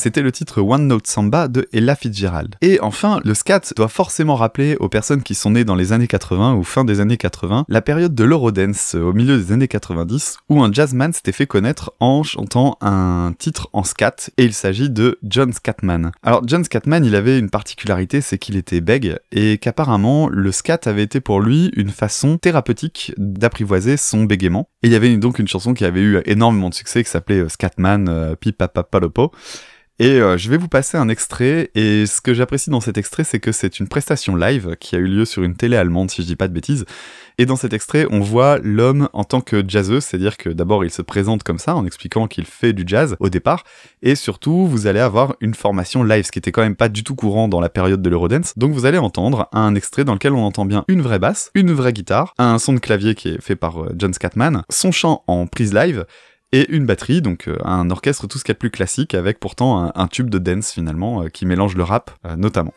C'était 0.00 0.22
le 0.22 0.32
titre 0.32 0.62
One 0.62 0.86
Note 0.86 1.06
Samba 1.06 1.46
de 1.46 1.68
Ella 1.74 1.94
Fitzgerald. 1.94 2.54
Et 2.62 2.80
enfin, 2.80 3.20
le 3.22 3.34
scat 3.34 3.60
doit 3.76 3.88
forcément 3.88 4.34
rappeler 4.34 4.74
aux 4.80 4.88
personnes 4.88 5.22
qui 5.22 5.34
sont 5.34 5.50
nées 5.50 5.64
dans 5.64 5.74
les 5.74 5.92
années 5.92 6.06
80 6.06 6.54
ou 6.54 6.64
fin 6.64 6.86
des 6.86 7.00
années 7.00 7.18
80 7.18 7.66
la 7.68 7.82
période 7.82 8.14
de 8.14 8.24
l'Eurodance 8.24 8.94
au 8.94 9.12
milieu 9.12 9.36
des 9.36 9.52
années 9.52 9.68
90 9.68 10.38
où 10.48 10.62
un 10.62 10.72
jazzman 10.72 11.12
s'était 11.12 11.32
fait 11.32 11.46
connaître 11.46 11.92
en 12.00 12.22
chantant 12.22 12.78
un 12.80 13.34
titre 13.38 13.68
en 13.74 13.84
scat 13.84 14.30
et 14.38 14.44
il 14.44 14.54
s'agit 14.54 14.88
de 14.88 15.18
John 15.22 15.52
Scatman. 15.52 16.12
Alors 16.22 16.48
John 16.48 16.64
Scatman, 16.64 17.04
il 17.04 17.14
avait 17.14 17.38
une 17.38 17.50
particularité, 17.50 18.22
c'est 18.22 18.38
qu'il 18.38 18.56
était 18.56 18.80
bègue 18.80 19.18
et 19.32 19.58
qu'apparemment 19.58 20.30
le 20.30 20.50
scat 20.50 20.80
avait 20.86 21.02
été 21.02 21.20
pour 21.20 21.42
lui 21.42 21.72
une 21.76 21.90
façon 21.90 22.38
thérapeutique 22.38 23.12
d'apprivoiser 23.18 23.98
son 23.98 24.24
bégaiement. 24.24 24.66
Et 24.82 24.86
il 24.86 24.92
y 24.94 24.96
avait 24.96 25.14
donc 25.18 25.38
une 25.38 25.48
chanson 25.48 25.74
qui 25.74 25.84
avait 25.84 26.00
eu 26.00 26.22
énormément 26.24 26.70
de 26.70 26.74
succès 26.74 27.04
qui 27.04 27.10
s'appelait 27.10 27.40
euh, 27.40 27.50
Scatman 27.50 28.08
euh, 28.08 28.34
Pipapapalopo 28.34 29.30
et 30.00 30.18
euh, 30.18 30.38
je 30.38 30.48
vais 30.48 30.56
vous 30.56 30.66
passer 30.66 30.96
un 30.96 31.10
extrait, 31.10 31.70
et 31.74 32.06
ce 32.06 32.22
que 32.22 32.32
j'apprécie 32.32 32.70
dans 32.70 32.80
cet 32.80 32.96
extrait, 32.96 33.22
c'est 33.22 33.38
que 33.38 33.52
c'est 33.52 33.80
une 33.80 33.86
prestation 33.86 34.34
live 34.34 34.74
qui 34.80 34.96
a 34.96 34.98
eu 34.98 35.04
lieu 35.04 35.26
sur 35.26 35.42
une 35.42 35.54
télé 35.54 35.76
allemande, 35.76 36.10
si 36.10 36.22
je 36.22 36.26
dis 36.26 36.36
pas 36.36 36.48
de 36.48 36.54
bêtises. 36.54 36.86
Et 37.36 37.44
dans 37.44 37.56
cet 37.56 37.74
extrait, 37.74 38.06
on 38.10 38.20
voit 38.20 38.58
l'homme 38.62 39.10
en 39.12 39.24
tant 39.24 39.42
que 39.42 39.62
jazzeux, 39.66 40.00
c'est-à-dire 40.00 40.38
que 40.38 40.48
d'abord 40.48 40.86
il 40.86 40.90
se 40.90 41.02
présente 41.02 41.42
comme 41.42 41.58
ça, 41.58 41.76
en 41.76 41.84
expliquant 41.84 42.28
qu'il 42.28 42.46
fait 42.46 42.72
du 42.72 42.84
jazz 42.86 43.14
au 43.20 43.28
départ, 43.28 43.64
et 44.00 44.14
surtout 44.14 44.66
vous 44.66 44.86
allez 44.86 45.00
avoir 45.00 45.36
une 45.42 45.52
formation 45.52 46.02
live, 46.02 46.24
ce 46.24 46.32
qui 46.32 46.38
était 46.38 46.50
quand 46.50 46.62
même 46.62 46.76
pas 46.76 46.88
du 46.88 47.04
tout 47.04 47.14
courant 47.14 47.48
dans 47.48 47.60
la 47.60 47.68
période 47.68 48.00
de 48.00 48.08
l'Eurodance. 48.08 48.54
Donc 48.56 48.72
vous 48.72 48.86
allez 48.86 48.96
entendre 48.96 49.50
un 49.52 49.74
extrait 49.74 50.04
dans 50.04 50.14
lequel 50.14 50.32
on 50.32 50.42
entend 50.42 50.64
bien 50.64 50.86
une 50.88 51.02
vraie 51.02 51.18
basse, 51.18 51.50
une 51.54 51.72
vraie 51.72 51.92
guitare, 51.92 52.32
un 52.38 52.58
son 52.58 52.72
de 52.72 52.78
clavier 52.78 53.14
qui 53.14 53.28
est 53.28 53.42
fait 53.42 53.54
par 53.54 53.82
euh, 53.82 53.94
John 53.98 54.14
Scatman, 54.14 54.62
son 54.70 54.92
chant 54.92 55.24
en 55.26 55.46
prise 55.46 55.74
live, 55.74 56.06
et 56.52 56.70
une 56.70 56.86
batterie, 56.86 57.22
donc 57.22 57.48
euh, 57.48 57.56
un 57.64 57.90
orchestre 57.90 58.26
tout 58.26 58.38
ce 58.38 58.44
qu'il 58.44 58.50
y 58.50 58.54
a 58.54 58.54
de 58.54 58.58
plus 58.58 58.70
classique, 58.70 59.14
avec 59.14 59.38
pourtant 59.38 59.92
un, 59.94 60.08
tube 60.08 60.30
de 60.30 60.38
dance 60.38 60.72
finalement, 60.72 61.22
euh, 61.22 61.28
qui 61.28 61.46
mélange 61.46 61.76
le 61.76 61.84
rap 61.84 62.10
euh, 62.26 62.36
notamment. 62.36 62.74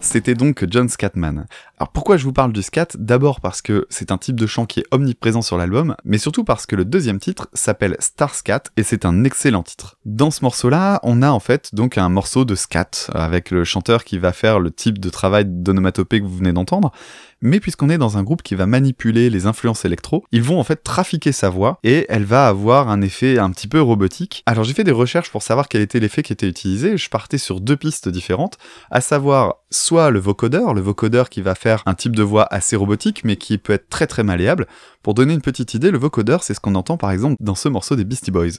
C'était 0.00 0.34
donc 0.34 0.64
John 0.70 0.88
Scatman. 0.88 1.46
Alors 1.78 1.90
pourquoi 1.90 2.16
je 2.16 2.24
vous 2.24 2.32
parle 2.32 2.52
du 2.52 2.62
scat? 2.62 2.88
D'abord 2.96 3.40
parce 3.40 3.60
que 3.60 3.86
c'est 3.90 4.12
un 4.12 4.18
type 4.18 4.36
de 4.36 4.46
chant 4.46 4.66
qui 4.66 4.80
est 4.80 4.86
omniprésent 4.90 5.42
sur 5.42 5.58
l'album, 5.58 5.96
mais 6.04 6.18
surtout 6.18 6.44
parce 6.44 6.66
que 6.66 6.76
le 6.76 6.84
deuxième 6.84 7.18
titre 7.18 7.48
s'appelle 7.52 7.96
Star 7.98 8.34
Scat 8.34 8.64
et 8.76 8.82
c'est 8.82 9.04
un 9.04 9.24
excellent 9.24 9.62
titre. 9.62 9.98
Dans 10.04 10.30
ce 10.30 10.42
morceau-là, 10.44 11.00
on 11.02 11.22
a 11.22 11.30
en 11.30 11.40
fait 11.40 11.74
donc 11.74 11.98
un 11.98 12.08
morceau 12.08 12.44
de 12.44 12.54
scat 12.54 13.10
avec 13.12 13.50
le 13.50 13.64
chanteur 13.64 14.04
qui 14.04 14.18
va 14.18 14.32
faire 14.32 14.60
le 14.60 14.70
type 14.70 14.98
de 14.98 15.10
travail 15.10 15.44
d'onomatopée 15.46 16.20
que 16.20 16.26
vous 16.26 16.36
venez 16.36 16.52
d'entendre, 16.52 16.92
mais 17.40 17.60
puisqu'on 17.60 17.90
est 17.90 17.98
dans 17.98 18.18
un 18.18 18.22
groupe 18.22 18.42
qui 18.42 18.54
va 18.54 18.66
manipuler 18.66 19.30
les 19.30 19.46
influences 19.46 19.84
électro, 19.84 20.24
ils 20.32 20.42
vont 20.42 20.58
en 20.58 20.64
fait 20.64 20.82
trafiquer 20.82 21.32
sa 21.32 21.50
voix 21.50 21.78
et 21.84 22.06
elle 22.08 22.24
va 22.24 22.48
avoir 22.48 22.88
un 22.88 23.00
effet 23.00 23.38
un 23.38 23.50
petit 23.50 23.68
peu 23.68 23.80
robotique. 23.80 24.42
Alors 24.46 24.64
j'ai 24.64 24.74
fait 24.74 24.84
des 24.84 24.92
recherches 24.92 25.30
pour 25.30 25.42
savoir 25.42 25.68
quel 25.68 25.82
était 25.82 26.00
l'effet 26.00 26.22
qui 26.22 26.32
était 26.32 26.48
utilisé, 26.48 26.96
je 26.96 27.10
partais 27.10 27.38
sur 27.38 27.60
deux 27.60 27.76
pistes 27.76 28.08
différentes, 28.08 28.58
à 28.90 29.00
savoir 29.00 29.56
soit 29.70 30.10
le 30.10 30.18
vocodeur, 30.18 30.74
le 30.74 30.80
vocodeur 30.80 31.28
qui 31.28 31.42
va 31.42 31.54
faire 31.54 31.82
un 31.86 31.94
type 31.94 32.16
de 32.16 32.22
voix 32.22 32.46
assez 32.50 32.76
robotique 32.76 33.22
mais 33.24 33.36
qui 33.36 33.58
peut 33.58 33.72
être 33.72 33.88
très 33.88 34.06
très 34.06 34.24
malléable. 34.24 34.66
Pour 35.02 35.14
donner 35.14 35.34
une 35.34 35.40
petite 35.40 35.74
idée, 35.74 35.90
le 35.90 35.98
vocodeur 35.98 36.42
c'est 36.42 36.54
ce 36.54 36.60
qu'on 36.60 36.74
entend 36.74 36.96
par 36.96 37.10
exemple 37.10 37.36
dans 37.40 37.54
ce 37.54 37.68
morceau 37.68 37.96
des 37.96 38.04
Beastie 38.04 38.30
Boys. 38.30 38.58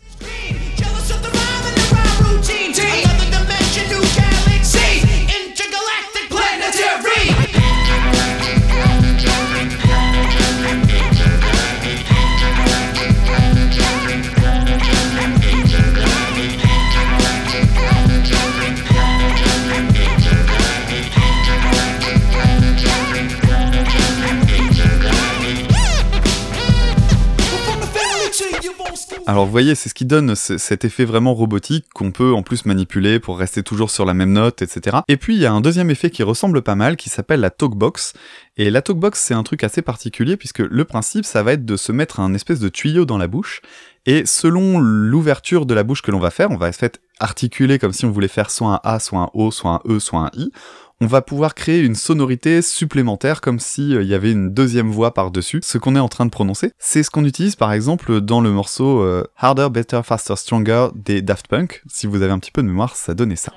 Alors 29.29 29.45
vous 29.45 29.51
voyez, 29.51 29.75
c'est 29.75 29.89
ce 29.89 29.93
qui 29.93 30.05
donne 30.05 30.33
cet 30.33 30.85
effet 30.85 31.05
vraiment 31.05 31.35
robotique 31.35 31.85
qu'on 31.93 32.11
peut 32.11 32.33
en 32.33 32.41
plus 32.41 32.65
manipuler 32.65 33.19
pour 33.19 33.37
rester 33.37 33.61
toujours 33.61 33.91
sur 33.91 34.03
la 34.03 34.15
même 34.15 34.31
note, 34.31 34.63
etc. 34.63 34.97
Et 35.07 35.17
puis 35.17 35.35
il 35.35 35.39
y 35.39 35.45
a 35.45 35.53
un 35.53 35.61
deuxième 35.61 35.91
effet 35.91 36.09
qui 36.09 36.23
ressemble 36.23 36.63
pas 36.63 36.73
mal, 36.73 36.97
qui 36.97 37.09
s'appelle 37.09 37.39
la 37.39 37.51
talkbox. 37.51 38.13
Et 38.57 38.71
la 38.71 38.81
talkbox, 38.81 39.19
c'est 39.19 39.35
un 39.35 39.43
truc 39.43 39.63
assez 39.63 39.83
particulier, 39.83 40.35
puisque 40.35 40.57
le 40.57 40.83
principe, 40.83 41.25
ça 41.25 41.43
va 41.43 41.53
être 41.53 41.63
de 41.63 41.77
se 41.77 41.91
mettre 41.91 42.19
un 42.19 42.33
espèce 42.33 42.59
de 42.59 42.69
tuyau 42.69 43.05
dans 43.05 43.19
la 43.19 43.27
bouche, 43.27 43.61
et 44.07 44.25
selon 44.25 44.79
l'ouverture 44.79 45.67
de 45.67 45.75
la 45.75 45.83
bouche 45.83 46.01
que 46.01 46.09
l'on 46.09 46.17
va 46.17 46.31
faire, 46.31 46.49
on 46.49 46.57
va 46.57 46.71
se 46.71 46.79
fait 46.79 46.99
articuler 47.19 47.77
comme 47.77 47.93
si 47.93 48.05
on 48.05 48.11
voulait 48.11 48.29
faire 48.29 48.49
soit 48.49 48.73
un 48.73 48.79
A, 48.83 48.97
soit 48.97 49.19
un 49.19 49.29
O, 49.35 49.51
soit 49.51 49.73
un 49.73 49.81
E, 49.87 49.99
soit 49.99 50.21
un 50.21 50.31
I 50.33 50.51
on 51.01 51.05
va 51.05 51.21
pouvoir 51.21 51.55
créer 51.55 51.79
une 51.79 51.95
sonorité 51.95 52.61
supplémentaire 52.61 53.41
comme 53.41 53.59
s'il 53.59 53.95
euh, 53.95 54.03
y 54.03 54.13
avait 54.13 54.31
une 54.31 54.53
deuxième 54.53 54.91
voix 54.91 55.13
par-dessus 55.13 55.61
ce 55.63 55.77
qu'on 55.77 55.95
est 55.95 55.99
en 55.99 56.09
train 56.09 56.25
de 56.25 56.31
prononcer. 56.31 56.71
C'est 56.77 57.03
ce 57.03 57.09
qu'on 57.09 57.25
utilise 57.25 57.55
par 57.55 57.71
exemple 57.71 58.21
dans 58.21 58.41
le 58.41 58.51
morceau 58.51 59.01
euh, 59.01 59.23
Harder, 59.37 59.69
Better, 59.71 60.01
Faster, 60.03 60.35
Stronger 60.35 60.87
des 60.95 61.21
Daft 61.21 61.47
Punk. 61.47 61.83
Si 61.87 62.07
vous 62.07 62.21
avez 62.21 62.31
un 62.31 62.39
petit 62.39 62.51
peu 62.51 62.61
de 62.61 62.67
mémoire, 62.67 62.95
ça 62.95 63.13
donnait 63.13 63.37
ça. 63.37 63.53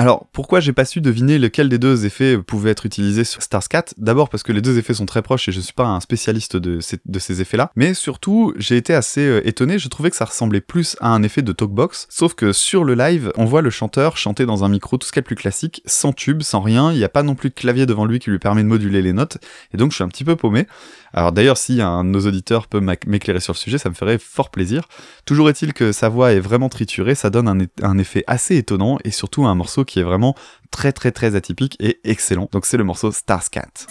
Alors, 0.00 0.28
pourquoi 0.30 0.60
j'ai 0.60 0.72
pas 0.72 0.84
su 0.84 1.00
deviner 1.00 1.40
lequel 1.40 1.68
des 1.68 1.78
deux 1.78 2.06
effets 2.06 2.38
pouvait 2.38 2.70
être 2.70 2.86
utilisé 2.86 3.24
sur 3.24 3.42
Starscat 3.42 3.86
D'abord 3.96 4.28
parce 4.28 4.44
que 4.44 4.52
les 4.52 4.60
deux 4.62 4.78
effets 4.78 4.94
sont 4.94 5.06
très 5.06 5.22
proches 5.22 5.48
et 5.48 5.52
je 5.52 5.60
suis 5.60 5.72
pas 5.72 5.86
un 5.86 5.98
spécialiste 5.98 6.56
de 6.56 6.78
ces, 6.78 6.98
de 7.04 7.18
ces 7.18 7.40
effets-là, 7.40 7.72
mais 7.74 7.94
surtout, 7.94 8.54
j'ai 8.58 8.76
été 8.76 8.94
assez 8.94 9.22
euh, 9.22 9.44
étonné, 9.44 9.80
je 9.80 9.88
trouvais 9.88 10.10
que 10.10 10.16
ça 10.16 10.26
ressemblait 10.26 10.60
plus 10.60 10.96
à 11.00 11.08
un 11.08 11.24
effet 11.24 11.42
de 11.42 11.50
talkbox, 11.50 12.06
sauf 12.10 12.34
que 12.34 12.52
sur 12.52 12.84
le 12.84 12.94
live, 12.94 13.32
on 13.36 13.44
voit 13.44 13.60
le 13.60 13.70
chanteur 13.70 14.16
chanter 14.16 14.46
dans 14.46 14.62
un 14.62 14.68
micro 14.68 14.98
tout 14.98 15.04
ce 15.08 15.10
qu'il 15.10 15.18
y 15.18 15.18
a 15.18 15.22
de 15.22 15.26
plus 15.26 15.34
classique, 15.34 15.82
sans 15.84 16.12
tube, 16.12 16.42
sans 16.42 16.60
rien, 16.60 16.92
il 16.92 16.98
n'y 16.98 17.02
a 17.02 17.08
pas 17.08 17.24
non 17.24 17.34
plus 17.34 17.48
de 17.48 17.54
clavier 17.54 17.84
devant 17.84 18.04
lui 18.04 18.20
qui 18.20 18.30
lui 18.30 18.38
permet 18.38 18.62
de 18.62 18.68
moduler 18.68 19.02
les 19.02 19.12
notes, 19.12 19.38
et 19.74 19.78
donc 19.78 19.90
je 19.90 19.96
suis 19.96 20.04
un 20.04 20.08
petit 20.08 20.22
peu 20.22 20.36
paumé. 20.36 20.68
Alors 21.12 21.32
d'ailleurs, 21.32 21.56
si 21.56 21.80
un 21.80 22.04
de 22.04 22.10
nos 22.10 22.26
auditeurs 22.26 22.66
peut 22.66 22.80
m'éclairer 23.06 23.40
sur 23.40 23.52
le 23.52 23.58
sujet, 23.58 23.78
ça 23.78 23.88
me 23.88 23.94
ferait 23.94 24.18
fort 24.18 24.50
plaisir. 24.50 24.88
Toujours 25.24 25.48
est-il 25.48 25.72
que 25.72 25.92
sa 25.92 26.08
voix 26.08 26.32
est 26.32 26.40
vraiment 26.40 26.68
triturée, 26.68 27.14
ça 27.14 27.30
donne 27.30 27.48
un, 27.48 27.58
un 27.82 27.98
effet 27.98 28.24
assez 28.26 28.56
étonnant, 28.56 28.98
et 29.04 29.10
surtout 29.10 29.46
un 29.46 29.54
morceau 29.54 29.84
qui 29.84 30.00
est 30.00 30.02
vraiment 30.02 30.34
très 30.70 30.92
très 30.92 31.12
très 31.12 31.34
atypique 31.34 31.76
et 31.80 32.00
excellent. 32.04 32.48
Donc 32.52 32.66
c'est 32.66 32.76
le 32.76 32.84
morceau 32.84 33.12
Starscat. 33.12 33.86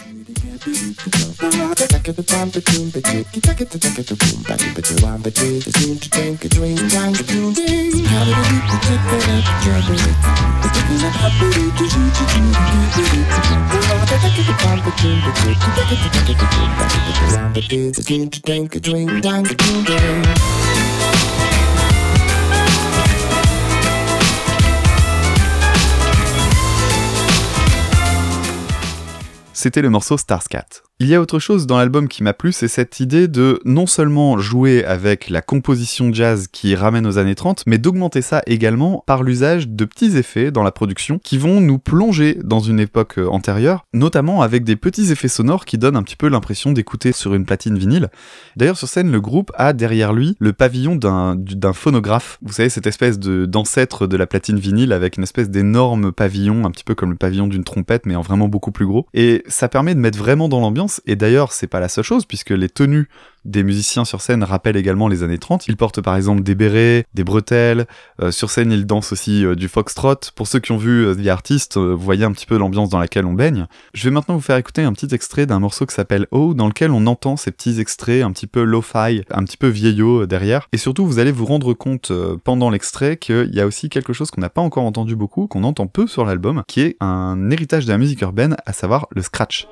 C'était 29.68 29.82
le 29.82 29.90
morceau 29.90 30.16
Starscat. 30.18 30.87
Il 31.00 31.06
y 31.06 31.14
a 31.14 31.22
autre 31.22 31.38
chose 31.38 31.68
dans 31.68 31.78
l'album 31.78 32.08
qui 32.08 32.24
m'a 32.24 32.34
plu, 32.34 32.52
c'est 32.52 32.68
cette 32.68 33.00
idée 33.00 33.28
de 33.28 33.60
non 33.66 33.86
seulement 33.86 34.40
jouer 34.40 34.84
avec 34.84 35.30
la 35.30 35.44
composition 35.44 36.12
jazz 36.12 36.48
qui 36.52 36.74
ramène 36.74 37.06
aux 37.06 37.20
années 37.20 37.36
30, 37.36 37.66
mais 37.68 37.78
d'augmenter 37.78 38.24
ça 38.24 38.42
également 38.48 39.04
par 39.06 39.22
l'usage 39.22 39.68
de 39.68 39.86
petits 39.86 40.18
effets 40.18 40.50
dans 40.50 40.64
la 40.64 40.72
production 40.72 41.20
qui 41.24 41.38
vont 41.38 41.62
nous 41.62 41.78
plonger 41.78 42.40
dans 42.44 42.62
une 42.62 42.80
époque 42.80 43.20
euh, 43.20 43.28
antérieure, 43.28 43.86
notamment 43.94 44.42
avec 44.42 44.64
des 44.64 44.76
petits 44.76 45.12
effets 45.12 45.28
sonores 45.28 45.66
qui 45.66 45.78
donnent 45.78 45.98
un 45.98 46.02
petit 46.02 46.16
peu 46.16 46.30
l'impression 46.30 46.72
d'écouter 46.72 47.12
sur 47.12 47.36
une 47.36 47.46
platine 47.46 47.78
vinyle. 47.78 48.10
D'ailleurs, 48.56 48.80
sur 48.80 48.88
scène, 48.88 49.12
le 49.12 49.22
groupe 49.22 49.52
a 49.54 49.74
derrière 49.74 50.14
lui 50.14 50.36
le 50.40 50.52
pavillon 50.52 50.96
d'un 50.96 51.74
phonographe. 51.74 52.40
Vous 52.42 52.54
savez, 52.54 52.70
cette 52.70 52.88
espèce 52.88 53.20
d'ancêtre 53.20 54.08
de 54.08 54.18
la 54.18 54.26
platine 54.26 54.58
vinyle 54.58 54.92
avec 54.92 55.18
une 55.18 55.24
espèce 55.24 55.52
d'énorme 55.52 56.12
pavillon, 56.12 56.66
un 56.66 56.72
petit 56.72 56.84
peu 56.84 56.96
comme 56.96 57.12
le 57.12 57.18
pavillon 57.18 57.46
d'une 57.46 57.64
trompette, 57.64 58.08
mais 58.08 58.16
en 58.16 58.24
vraiment 58.24 58.48
beaucoup 58.48 58.72
plus 58.72 58.88
gros. 58.88 59.06
Et 59.14 59.44
ça 59.48 59.70
permet 59.70 59.94
de 59.94 60.00
mettre 60.00 60.18
vraiment 60.18 60.50
dans 60.50 60.60
l'ambiance 60.60 60.87
et 61.06 61.16
d'ailleurs, 61.16 61.52
c'est 61.52 61.68
pas 61.68 61.80
la 61.80 61.90
seule 61.90 62.04
chose, 62.04 62.26
puisque 62.26 62.52
les 62.52 62.70
tenues 62.70 63.08
des 63.48 63.64
musiciens 63.64 64.06
sur 64.06 64.22
scène 64.22 64.44
rappellent 64.44 64.78
également 64.78 65.08
les 65.08 65.24
années 65.24 65.38
30. 65.38 65.68
Ils 65.68 65.78
portent 65.78 66.02
par 66.02 66.16
exemple 66.16 66.44
des 66.44 66.54
bérets, 66.54 67.06
des 67.14 67.24
bretelles. 67.24 67.88
Euh, 68.22 68.32
sur 68.32 68.52
scène, 68.52 68.72
ils 68.72 68.86
dansent 68.86 69.14
aussi 69.14 69.46
euh, 69.46 69.56
du 69.56 69.70
foxtrot. 69.70 70.32
Pour 70.36 70.48
ceux 70.48 70.60
qui 70.60 70.74
ont 70.74 70.78
vu 70.78 71.06
euh, 71.06 71.16
The 71.16 71.28
Artist, 71.28 71.78
vous 71.78 71.98
voyez 71.98 72.26
un 72.26 72.32
petit 72.34 72.46
peu 72.46 72.58
l'ambiance 72.58 72.90
dans 72.90 73.00
laquelle 73.00 73.26
on 73.26 73.34
baigne. 73.34 73.68
Je 73.94 74.04
vais 74.04 74.12
maintenant 74.12 74.36
vous 74.36 74.42
faire 74.42 74.58
écouter 74.58 74.84
un 74.84 74.94
petit 74.94 75.14
extrait 75.16 75.46
d'un 75.46 75.60
morceau 75.60 75.86
qui 75.86 75.96
s'appelle 75.96 76.28
Oh, 76.32 76.54
dans 76.54 76.68
lequel 76.68 76.92
on 76.92 77.08
entend 77.08 77.38
ces 77.38 77.52
petits 77.52 77.80
extraits 77.80 78.22
un 78.22 78.32
petit 78.32 78.48
peu 78.48 78.64
lo-fi, 78.64 79.24
un 79.32 79.44
petit 79.44 79.58
peu 79.58 79.68
vieillot 79.68 80.26
derrière. 80.26 80.68
Et 80.74 80.78
surtout, 80.78 81.06
vous 81.06 81.20
allez 81.20 81.32
vous 81.32 81.46
rendre 81.46 81.74
compte 81.74 82.12
pendant 82.44 82.70
l'extrait 82.70 83.18
qu'il 83.18 83.54
y 83.54 83.62
a 83.62 83.66
aussi 83.66 83.90
quelque 83.90 84.14
chose 84.14 84.30
qu'on 84.30 84.42
n'a 84.42 84.50
pas 84.50 84.62
encore 84.62 84.84
entendu 84.84 85.16
beaucoup, 85.16 85.48
qu'on 85.48 85.64
entend 85.64 85.88
peu 85.88 86.08
sur 86.08 86.26
l'album, 86.26 86.64
qui 86.68 86.82
est 86.82 86.98
un 87.00 87.50
héritage 87.50 87.86
de 87.86 87.92
la 87.92 87.98
musique 87.98 88.22
urbaine, 88.22 88.58
à 88.66 88.74
savoir 88.74 89.08
le 89.12 89.22
scratch. 89.22 89.68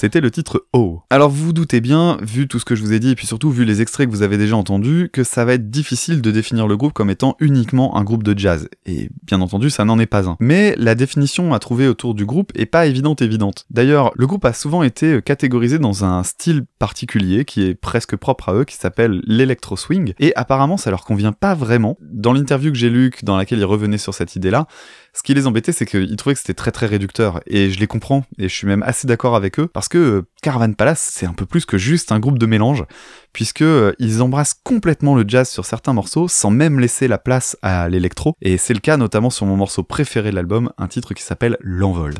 C'était 0.00 0.22
le 0.22 0.30
titre 0.30 0.64
O. 0.72 1.02
Alors 1.10 1.28
vous 1.28 1.44
vous 1.44 1.52
doutez 1.52 1.82
bien, 1.82 2.16
vu 2.22 2.48
tout 2.48 2.58
ce 2.58 2.64
que 2.64 2.74
je 2.74 2.80
vous 2.80 2.94
ai 2.94 3.00
dit, 3.00 3.10
et 3.10 3.14
puis 3.14 3.26
surtout 3.26 3.50
vu 3.50 3.66
les 3.66 3.82
extraits 3.82 4.08
que 4.08 4.10
vous 4.10 4.22
avez 4.22 4.38
déjà 4.38 4.56
entendus, 4.56 5.10
que 5.12 5.24
ça 5.24 5.44
va 5.44 5.52
être 5.52 5.68
difficile 5.68 6.22
de 6.22 6.30
définir 6.30 6.66
le 6.66 6.78
groupe 6.78 6.94
comme 6.94 7.10
étant 7.10 7.36
uniquement 7.38 7.98
un 7.98 8.02
groupe 8.02 8.22
de 8.22 8.32
jazz. 8.38 8.70
Et 8.86 9.10
bien 9.24 9.42
entendu, 9.42 9.68
ça 9.68 9.84
n'en 9.84 9.98
est 9.98 10.06
pas 10.06 10.26
un. 10.26 10.38
Mais 10.40 10.74
la 10.78 10.94
définition 10.94 11.52
à 11.52 11.58
trouver 11.58 11.86
autour 11.86 12.14
du 12.14 12.24
groupe 12.24 12.50
est 12.54 12.64
pas 12.64 12.86
évidente 12.86 13.20
évidente. 13.20 13.66
D'ailleurs, 13.68 14.12
le 14.16 14.26
groupe 14.26 14.46
a 14.46 14.54
souvent 14.54 14.82
été 14.82 15.20
catégorisé 15.20 15.78
dans 15.78 16.02
un 16.02 16.22
style 16.22 16.64
particulier 16.78 17.44
qui 17.44 17.64
est 17.64 17.74
presque 17.74 18.16
propre 18.16 18.48
à 18.48 18.54
eux, 18.54 18.64
qui 18.64 18.76
s'appelle 18.76 19.20
l'électro 19.26 19.76
swing, 19.76 20.14
et 20.18 20.34
apparemment 20.34 20.78
ça 20.78 20.88
leur 20.88 21.04
convient 21.04 21.32
pas 21.32 21.54
vraiment. 21.54 21.98
Dans 22.00 22.32
l'interview 22.32 22.72
que 22.72 22.78
j'ai 22.78 22.88
lue, 22.88 23.10
dans 23.22 23.36
laquelle 23.36 23.58
ils 23.58 23.66
revenaient 23.66 23.98
sur 23.98 24.14
cette 24.14 24.34
idée-là, 24.34 24.66
ce 25.12 25.22
qui 25.22 25.34
les 25.34 25.46
embêtait, 25.46 25.72
c'est 25.72 25.86
qu'ils 25.86 26.16
trouvaient 26.16 26.34
que 26.34 26.40
c'était 26.40 26.54
très 26.54 26.70
très 26.70 26.86
réducteur. 26.86 27.40
Et 27.46 27.70
je 27.70 27.80
les 27.80 27.86
comprends, 27.86 28.24
et 28.38 28.48
je 28.48 28.54
suis 28.54 28.66
même 28.66 28.82
assez 28.82 29.06
d'accord 29.06 29.34
avec 29.34 29.58
eux, 29.58 29.66
parce 29.66 29.88
que 29.88 29.98
euh, 29.98 30.22
Caravan 30.42 30.72
Palace, 30.72 31.10
c'est 31.12 31.26
un 31.26 31.32
peu 31.32 31.46
plus 31.46 31.66
que 31.66 31.78
juste 31.78 32.12
un 32.12 32.20
groupe 32.20 32.38
de 32.38 32.46
mélange, 32.46 32.84
puisque 33.32 33.62
euh, 33.62 33.92
ils 33.98 34.22
embrassent 34.22 34.54
complètement 34.54 35.14
le 35.14 35.24
jazz 35.26 35.48
sur 35.48 35.64
certains 35.64 35.92
morceaux, 35.92 36.28
sans 36.28 36.50
même 36.50 36.80
laisser 36.80 37.08
la 37.08 37.18
place 37.18 37.56
à 37.62 37.88
l'électro. 37.88 38.34
Et 38.40 38.56
c'est 38.56 38.74
le 38.74 38.80
cas 38.80 38.96
notamment 38.96 39.30
sur 39.30 39.46
mon 39.46 39.56
morceau 39.56 39.82
préféré 39.82 40.30
de 40.30 40.36
l'album, 40.36 40.72
un 40.78 40.88
titre 40.88 41.14
qui 41.14 41.22
s'appelle 41.22 41.56
L'envol. 41.60 42.14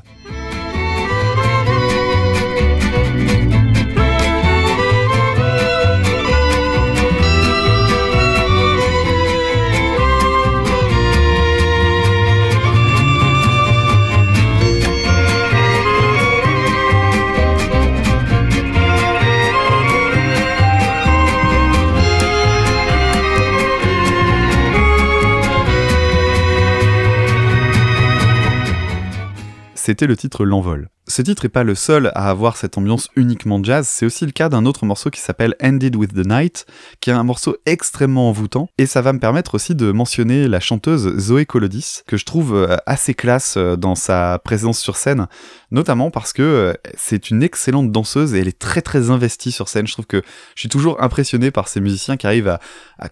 C'était 29.91 30.07
le 30.07 30.17
titre 30.17 30.45
L'envol. 30.45 30.89
Ce 31.11 31.23
titre 31.23 31.45
est 31.45 31.49
pas 31.49 31.65
le 31.65 31.75
seul 31.75 32.13
à 32.15 32.31
avoir 32.31 32.57
cette 32.57 32.79
ambiance 32.79 33.09
uniquement 33.17 33.61
jazz, 33.61 33.89
c'est 33.89 34.07
aussi 34.07 34.25
le 34.25 34.31
cas 34.31 34.49
d'un 34.49 34.65
autre 34.65 34.85
morceau 34.85 35.11
qui 35.11 35.21
s'appelle 35.21 35.57
Ended 35.61 35.97
with 35.97 36.15
the 36.15 36.25
Night, 36.25 36.67
qui 37.01 37.11
est 37.11 37.13
un 37.13 37.25
morceau 37.25 37.57
extrêmement 37.67 38.29
envoûtant, 38.29 38.69
et 38.79 38.87
ça 38.87 39.03
va 39.03 39.13
me 39.13 39.19
permettre 39.19 39.57
aussi 39.57 39.75
de 39.75 39.91
mentionner 39.91 40.47
la 40.47 40.61
chanteuse 40.61 41.19
Zoé 41.19 41.47
Kolodis, 41.47 42.03
que 42.07 42.17
je 42.17 42.25
trouve 42.25 42.55
euh, 42.55 42.77
assez 42.87 43.15
classe 43.15 43.57
euh, 43.57 43.75
dans 43.75 43.97
sa 43.97 44.39
présence 44.45 44.79
sur 44.79 44.95
scène, 44.95 45.27
notamment 45.73 46.13
parce 46.13 46.33
que 46.33 46.43
euh, 46.43 46.75
c'est 46.97 47.31
une 47.31 47.43
excellente 47.43 47.91
danseuse 47.91 48.33
et 48.35 48.39
elle 48.39 48.49
est 48.49 48.61
très 48.61 48.81
très 48.81 49.11
investie 49.11 49.51
sur 49.51 49.69
scène. 49.69 49.89
Je 49.89 49.95
trouve 49.95 50.07
que 50.07 50.23
je 50.55 50.61
suis 50.61 50.69
toujours 50.69 51.03
impressionné 51.03 51.51
par 51.51 51.67
ces 51.67 51.81
musiciens 51.81 52.19
qui 52.19 52.29
arrivent 52.29 52.47
à, 52.47 52.61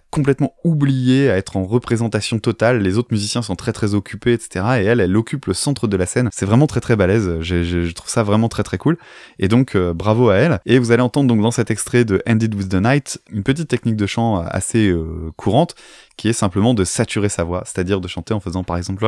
complètement 0.09 0.53
oublier, 0.63 1.29
à 1.29 1.35
être 1.35 1.57
en 1.57 1.65
représentation 1.65 2.39
totale. 2.39 2.81
Les 2.81 2.97
autres 2.97 3.09
musiciens 3.11 3.41
sont 3.41 3.57
très 3.57 3.73
très 3.73 3.93
occupés, 3.93 4.31
etc. 4.31 4.65
Et 4.79 4.85
elle, 4.85 5.01
elle 5.01 5.17
occupe 5.17 5.47
le 5.47 5.53
centre 5.53 5.87
de 5.87 5.97
la 5.97 6.05
scène. 6.05 6.29
C'est 6.31 6.45
vraiment 6.45 6.67
très 6.67 6.79
très 6.79 6.95
balèze. 6.95 7.41
Je 7.89 7.95
trouve 7.95 8.09
ça 8.09 8.23
vraiment 8.23 8.49
très 8.49 8.63
très 8.63 8.77
cool. 8.77 8.97
Et 9.39 9.47
donc 9.47 9.75
euh, 9.75 9.93
bravo 9.93 10.29
à 10.29 10.35
elle. 10.35 10.59
Et 10.65 10.79
vous 10.79 10.91
allez 10.91 11.01
entendre 11.01 11.27
donc 11.27 11.41
dans 11.41 11.51
cet 11.51 11.71
extrait 11.71 12.05
de 12.05 12.21
Ended 12.27 12.55
with 12.55 12.69
the 12.69 12.75
Night 12.75 13.19
une 13.31 13.43
petite 13.43 13.67
technique 13.67 13.95
de 13.95 14.05
chant 14.05 14.37
assez 14.47 14.87
euh, 14.89 15.31
courante 15.35 15.75
qui 16.17 16.27
est 16.27 16.33
simplement 16.33 16.73
de 16.73 16.83
saturer 16.83 17.29
sa 17.29 17.43
voix, 17.43 17.63
c'est-à-dire 17.65 18.01
de 18.01 18.07
chanter 18.07 18.33
en 18.33 18.39
faisant 18.39 18.63
par 18.63 18.77
exemple 18.77 19.05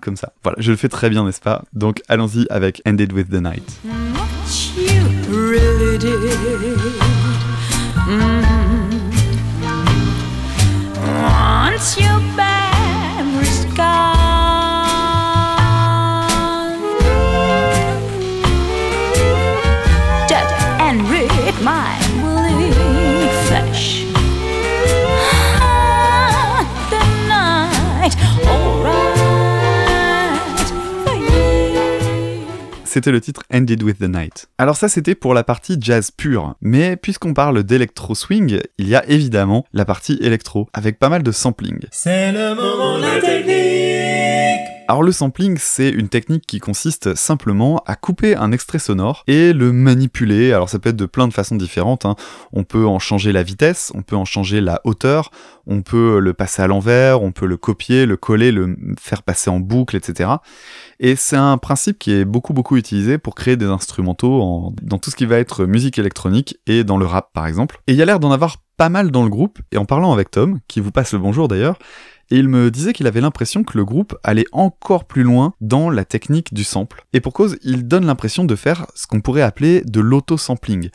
comme 0.00 0.16
ça. 0.16 0.32
Voilà, 0.42 0.56
je 0.60 0.70
le 0.70 0.76
fais 0.76 0.88
très 0.88 1.10
bien, 1.10 1.24
n'est-ce 1.24 1.40
pas? 1.40 1.64
Donc 1.72 2.02
allons-y 2.08 2.46
avec 2.50 2.80
Ended 2.86 3.12
with 3.12 3.30
the 3.30 3.42
Night. 3.42 3.80
C'était 32.92 33.10
le 33.10 33.20
titre 33.22 33.42
Ended 33.52 33.82
with 33.82 33.98
the 34.00 34.02
Night. 34.02 34.48
Alors 34.58 34.76
ça 34.76 34.88
c'était 34.88 35.14
pour 35.14 35.32
la 35.32 35.44
partie 35.44 35.76
jazz 35.80 36.10
pure, 36.10 36.54
mais 36.60 36.96
puisqu'on 36.96 37.32
parle 37.32 37.62
d'électro 37.62 38.14
swing, 38.14 38.60
il 38.76 38.88
y 38.88 38.94
a 38.94 39.08
évidemment 39.08 39.64
la 39.72 39.86
partie 39.86 40.18
électro, 40.20 40.68
avec 40.74 40.98
pas 40.98 41.08
mal 41.08 41.22
de 41.22 41.32
sampling. 41.32 41.78
C'est 41.90 42.32
le 42.32 42.54
moment 42.54 42.98
de 42.98 43.02
la 43.02 43.20
technique 43.20 43.71
alors 44.92 45.02
le 45.02 45.12
sampling, 45.12 45.56
c'est 45.58 45.88
une 45.88 46.10
technique 46.10 46.46
qui 46.46 46.58
consiste 46.58 47.14
simplement 47.14 47.82
à 47.86 47.96
couper 47.96 48.36
un 48.36 48.52
extrait 48.52 48.78
sonore 48.78 49.24
et 49.26 49.54
le 49.54 49.72
manipuler. 49.72 50.52
Alors 50.52 50.68
ça 50.68 50.78
peut 50.78 50.90
être 50.90 50.96
de 50.96 51.06
plein 51.06 51.26
de 51.26 51.32
façons 51.32 51.56
différentes. 51.56 52.04
Hein. 52.04 52.14
On 52.52 52.62
peut 52.62 52.84
en 52.84 52.98
changer 52.98 53.32
la 53.32 53.42
vitesse, 53.42 53.90
on 53.94 54.02
peut 54.02 54.16
en 54.16 54.26
changer 54.26 54.60
la 54.60 54.82
hauteur, 54.84 55.30
on 55.66 55.80
peut 55.80 56.18
le 56.18 56.34
passer 56.34 56.60
à 56.60 56.66
l'envers, 56.66 57.22
on 57.22 57.32
peut 57.32 57.46
le 57.46 57.56
copier, 57.56 58.04
le 58.04 58.18
coller, 58.18 58.52
le 58.52 58.76
faire 59.00 59.22
passer 59.22 59.48
en 59.48 59.60
boucle, 59.60 59.96
etc. 59.96 60.28
Et 61.00 61.16
c'est 61.16 61.36
un 61.36 61.56
principe 61.56 61.98
qui 61.98 62.12
est 62.12 62.26
beaucoup 62.26 62.52
beaucoup 62.52 62.76
utilisé 62.76 63.16
pour 63.16 63.34
créer 63.34 63.56
des 63.56 63.64
instrumentaux 63.64 64.74
dans 64.82 64.98
tout 64.98 65.10
ce 65.10 65.16
qui 65.16 65.24
va 65.24 65.38
être 65.38 65.64
musique 65.64 65.98
électronique 65.98 66.58
et 66.66 66.84
dans 66.84 66.98
le 66.98 67.06
rap 67.06 67.30
par 67.32 67.46
exemple. 67.46 67.80
Et 67.86 67.92
il 67.92 67.96
y 67.96 68.02
a 68.02 68.04
l'air 68.04 68.20
d'en 68.20 68.30
avoir 68.30 68.58
pas 68.76 68.88
mal 68.88 69.10
dans 69.10 69.22
le 69.22 69.30
groupe, 69.30 69.60
et 69.70 69.78
en 69.78 69.84
parlant 69.84 70.12
avec 70.12 70.30
Tom, 70.30 70.58
qui 70.66 70.80
vous 70.80 70.90
passe 70.90 71.12
le 71.12 71.18
bonjour 71.18 71.46
d'ailleurs, 71.46 71.78
et 72.32 72.36
il 72.36 72.48
me 72.48 72.70
disait 72.70 72.94
qu'il 72.94 73.06
avait 73.06 73.20
l'impression 73.20 73.62
que 73.62 73.76
le 73.76 73.84
groupe 73.84 74.16
allait 74.24 74.46
encore 74.52 75.04
plus 75.04 75.22
loin 75.22 75.52
dans 75.60 75.90
la 75.90 76.06
technique 76.06 76.54
du 76.54 76.64
sample. 76.64 77.04
Et 77.12 77.20
pour 77.20 77.34
cause, 77.34 77.58
il 77.62 77.86
donne 77.86 78.06
l'impression 78.06 78.44
de 78.44 78.56
faire 78.56 78.86
ce 78.94 79.06
qu'on 79.06 79.20
pourrait 79.20 79.42
appeler 79.42 79.82
de 79.84 80.00
l'auto-sampling. 80.00 80.88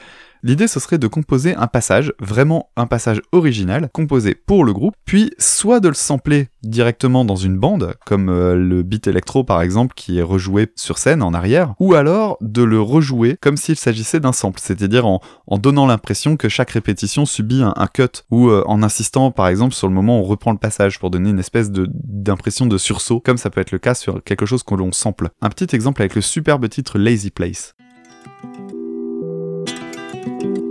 L'idée 0.43 0.67
ce 0.67 0.79
serait 0.79 0.97
de 0.97 1.07
composer 1.07 1.55
un 1.55 1.67
passage, 1.67 2.13
vraiment 2.19 2.69
un 2.75 2.87
passage 2.87 3.21
original, 3.31 3.89
composé 3.93 4.35
pour 4.35 4.63
le 4.63 4.73
groupe, 4.73 4.95
puis 5.05 5.31
soit 5.37 5.79
de 5.79 5.87
le 5.87 5.93
sampler 5.93 6.49
directement 6.63 7.25
dans 7.25 7.35
une 7.35 7.57
bande, 7.57 7.95
comme 8.05 8.29
euh, 8.29 8.55
le 8.55 8.83
beat 8.83 9.07
électro 9.07 9.43
par 9.43 9.61
exemple 9.61 9.93
qui 9.95 10.19
est 10.19 10.23
rejoué 10.23 10.71
sur 10.75 10.97
scène 10.97 11.23
en 11.23 11.33
arrière, 11.33 11.73
ou 11.79 11.93
alors 11.93 12.37
de 12.41 12.63
le 12.63 12.81
rejouer 12.81 13.37
comme 13.41 13.57
s'il 13.57 13.75
s'agissait 13.75 14.19
d'un 14.19 14.31
sample, 14.31 14.59
c'est-à-dire 14.61 15.05
en, 15.05 15.21
donnant 15.57 15.87
l'impression 15.87 16.37
que 16.37 16.49
chaque 16.49 16.71
répétition 16.71 17.25
subit 17.25 17.63
un, 17.63 17.87
cut, 17.87 18.23
ou 18.31 18.49
euh, 18.49 18.63
en 18.67 18.83
insistant 18.83 19.31
par 19.31 19.47
exemple 19.47 19.73
sur 19.73 19.87
le 19.87 19.93
moment 19.93 20.19
où 20.19 20.23
on 20.23 20.25
reprend 20.25 20.51
le 20.51 20.57
passage 20.57 20.99
pour 20.99 21.09
donner 21.09 21.29
une 21.29 21.39
espèce 21.39 21.71
d'impression 21.71 22.65
de, 22.65 22.73
de 22.73 22.77
sursaut, 22.77 23.19
comme 23.19 23.37
ça 23.37 23.49
peut 23.49 23.61
être 23.61 23.71
le 23.71 23.79
cas 23.79 23.93
sur 23.93 24.23
quelque 24.23 24.45
chose 24.45 24.63
que 24.63 24.75
l'on 24.75 24.91
sample. 24.91 25.29
Un 25.41 25.49
petit 25.49 25.75
exemple 25.75 26.01
avec 26.01 26.15
le 26.15 26.21
superbe 26.21 26.67
titre 26.69 26.97
Lazy 26.97 27.31
Place. 27.31 27.73
Thank 30.27 30.43
you. 30.43 30.66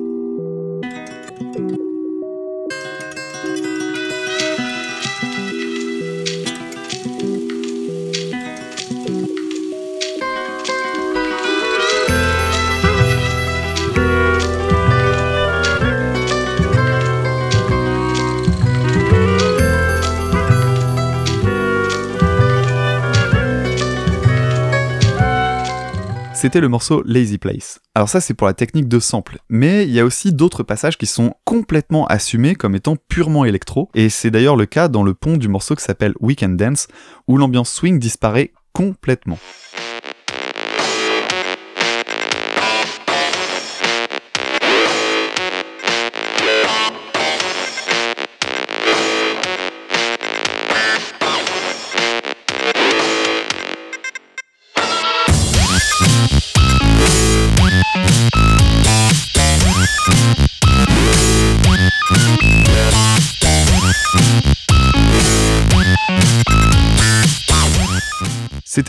C'était 26.36 26.60
le 26.60 26.68
morceau 26.68 27.02
Lazy 27.06 27.38
Place. 27.38 27.80
Alors 27.94 28.10
ça 28.10 28.20
c'est 28.20 28.34
pour 28.34 28.46
la 28.46 28.52
technique 28.52 28.88
de 28.88 29.00
sample, 29.00 29.38
mais 29.48 29.84
il 29.84 29.90
y 29.90 30.00
a 30.00 30.04
aussi 30.04 30.34
d'autres 30.34 30.62
passages 30.62 30.98
qui 30.98 31.06
sont 31.06 31.34
complètement 31.44 32.06
assumés 32.06 32.54
comme 32.54 32.74
étant 32.74 32.96
purement 33.08 33.46
électro, 33.46 33.88
et 33.94 34.10
c'est 34.10 34.30
d'ailleurs 34.30 34.56
le 34.56 34.66
cas 34.66 34.88
dans 34.88 35.02
le 35.02 35.14
pont 35.14 35.38
du 35.38 35.48
morceau 35.48 35.74
qui 35.74 35.82
s'appelle 35.82 36.12
Weekend 36.20 36.58
Dance, 36.58 36.88
où 37.26 37.38
l'ambiance 37.38 37.72
swing 37.72 37.98
disparaît 37.98 38.52
complètement. 38.74 39.38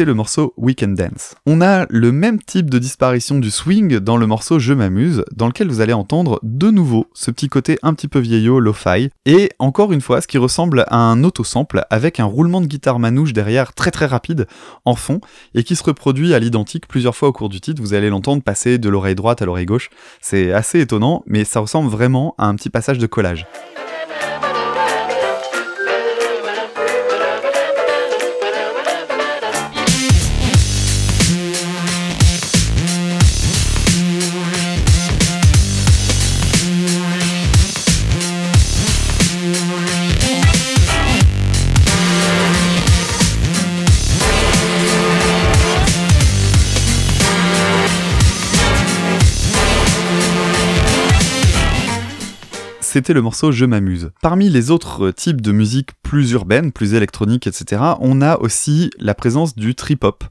Le 0.05 0.13
morceau 0.13 0.53
Weekend 0.57 0.95
Dance. 0.95 1.35
On 1.45 1.61
a 1.61 1.85
le 1.89 2.11
même 2.11 2.41
type 2.41 2.69
de 2.69 2.79
disparition 2.79 3.39
du 3.39 3.51
swing 3.51 3.99
dans 3.99 4.17
le 4.17 4.27
morceau 4.27 4.59
Je 4.59 4.73
m'amuse, 4.73 5.23
dans 5.35 5.47
lequel 5.47 5.67
vous 5.67 5.81
allez 5.81 5.93
entendre 5.93 6.39
de 6.43 6.69
nouveau 6.69 7.07
ce 7.13 7.31
petit 7.31 7.47
côté 7.47 7.77
un 7.83 7.93
petit 7.93 8.07
peu 8.07 8.19
vieillot, 8.19 8.59
lo-fi, 8.59 9.09
et 9.25 9.51
encore 9.59 9.93
une 9.93 10.01
fois 10.01 10.21
ce 10.21 10.27
qui 10.27 10.37
ressemble 10.37 10.85
à 10.87 10.97
un 10.97 11.23
auto-sample 11.23 11.85
avec 11.89 12.19
un 12.19 12.25
roulement 12.25 12.61
de 12.61 12.67
guitare 12.67 12.99
manouche 12.99 13.33
derrière 13.33 13.73
très 13.73 13.91
très 13.91 14.05
rapide 14.05 14.47
en 14.85 14.95
fond, 14.95 15.21
et 15.55 15.63
qui 15.63 15.75
se 15.75 15.83
reproduit 15.83 16.33
à 16.33 16.39
l'identique 16.39 16.87
plusieurs 16.87 17.15
fois 17.15 17.29
au 17.29 17.33
cours 17.33 17.49
du 17.49 17.61
titre, 17.61 17.81
vous 17.81 17.93
allez 17.93 18.09
l'entendre 18.09 18.43
passer 18.43 18.77
de 18.77 18.89
l'oreille 18.89 19.15
droite 19.15 19.41
à 19.41 19.45
l'oreille 19.45 19.65
gauche, 19.65 19.89
c'est 20.21 20.51
assez 20.51 20.79
étonnant, 20.79 21.23
mais 21.25 21.43
ça 21.43 21.59
ressemble 21.59 21.89
vraiment 21.89 22.35
à 22.37 22.47
un 22.47 22.55
petit 22.55 22.69
passage 22.69 22.97
de 22.97 23.07
collage. 23.07 23.45
C'était 52.87 53.13
le 53.13 53.21
morceau 53.21 53.51
Je 53.51 53.65
m'amuse. 53.65 54.11
Parmi 54.21 54.49
les 54.49 54.71
autres 54.71 55.11
types 55.11 55.41
de 55.41 55.51
musique 55.51 55.89
plus 56.03 56.31
urbaine, 56.31 56.71
plus 56.71 56.93
électronique, 56.93 57.45
etc., 57.45 57.81
on 57.99 58.21
a 58.21 58.37
aussi 58.37 58.89
la 58.97 59.13
présence 59.13 59.55
du 59.55 59.75
trip-hop, 59.75 60.23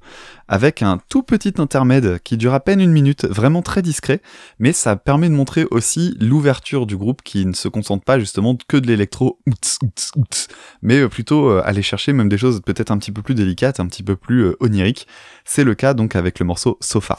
avec 0.49 0.81
un 0.81 0.99
tout 1.11 1.23
petit 1.23 1.53
intermède 1.59 2.19
qui 2.25 2.39
dure 2.39 2.55
à 2.55 2.61
peine 2.61 2.81
une 2.81 2.93
minute, 2.93 3.27
vraiment 3.27 3.61
très 3.61 3.83
discret, 3.83 4.23
mais 4.59 4.73
ça 4.73 4.97
permet 4.97 5.29
de 5.29 5.35
montrer 5.35 5.67
aussi 5.71 6.17
l'ouverture 6.19 6.87
du 6.87 6.97
groupe 6.97 7.21
qui 7.23 7.45
ne 7.45 7.53
se 7.53 7.69
concentre 7.69 8.05
pas 8.05 8.19
justement 8.19 8.57
que 8.67 8.79
de 8.79 8.87
l'électro, 8.87 9.39
mais 10.81 11.07
plutôt 11.09 11.51
euh, 11.51 11.63
aller 11.63 11.83
chercher 11.83 12.15
même 12.15 12.31
des 12.31 12.39
choses 12.39 12.63
peut-être 12.65 12.91
un 12.91 12.97
petit 12.97 13.13
peu 13.13 13.21
plus 13.21 13.35
délicates, 13.35 13.81
un 13.81 13.87
petit 13.87 14.03
peu 14.03 14.17
plus 14.17 14.45
euh, 14.45 14.57
oniriques. 14.61 15.07
C'est 15.45 15.65
le 15.65 15.75
cas 15.75 15.93
donc 15.93 16.17
avec 16.17 16.39
le 16.39 16.47
morceau 16.47 16.79
Sofa. 16.81 17.19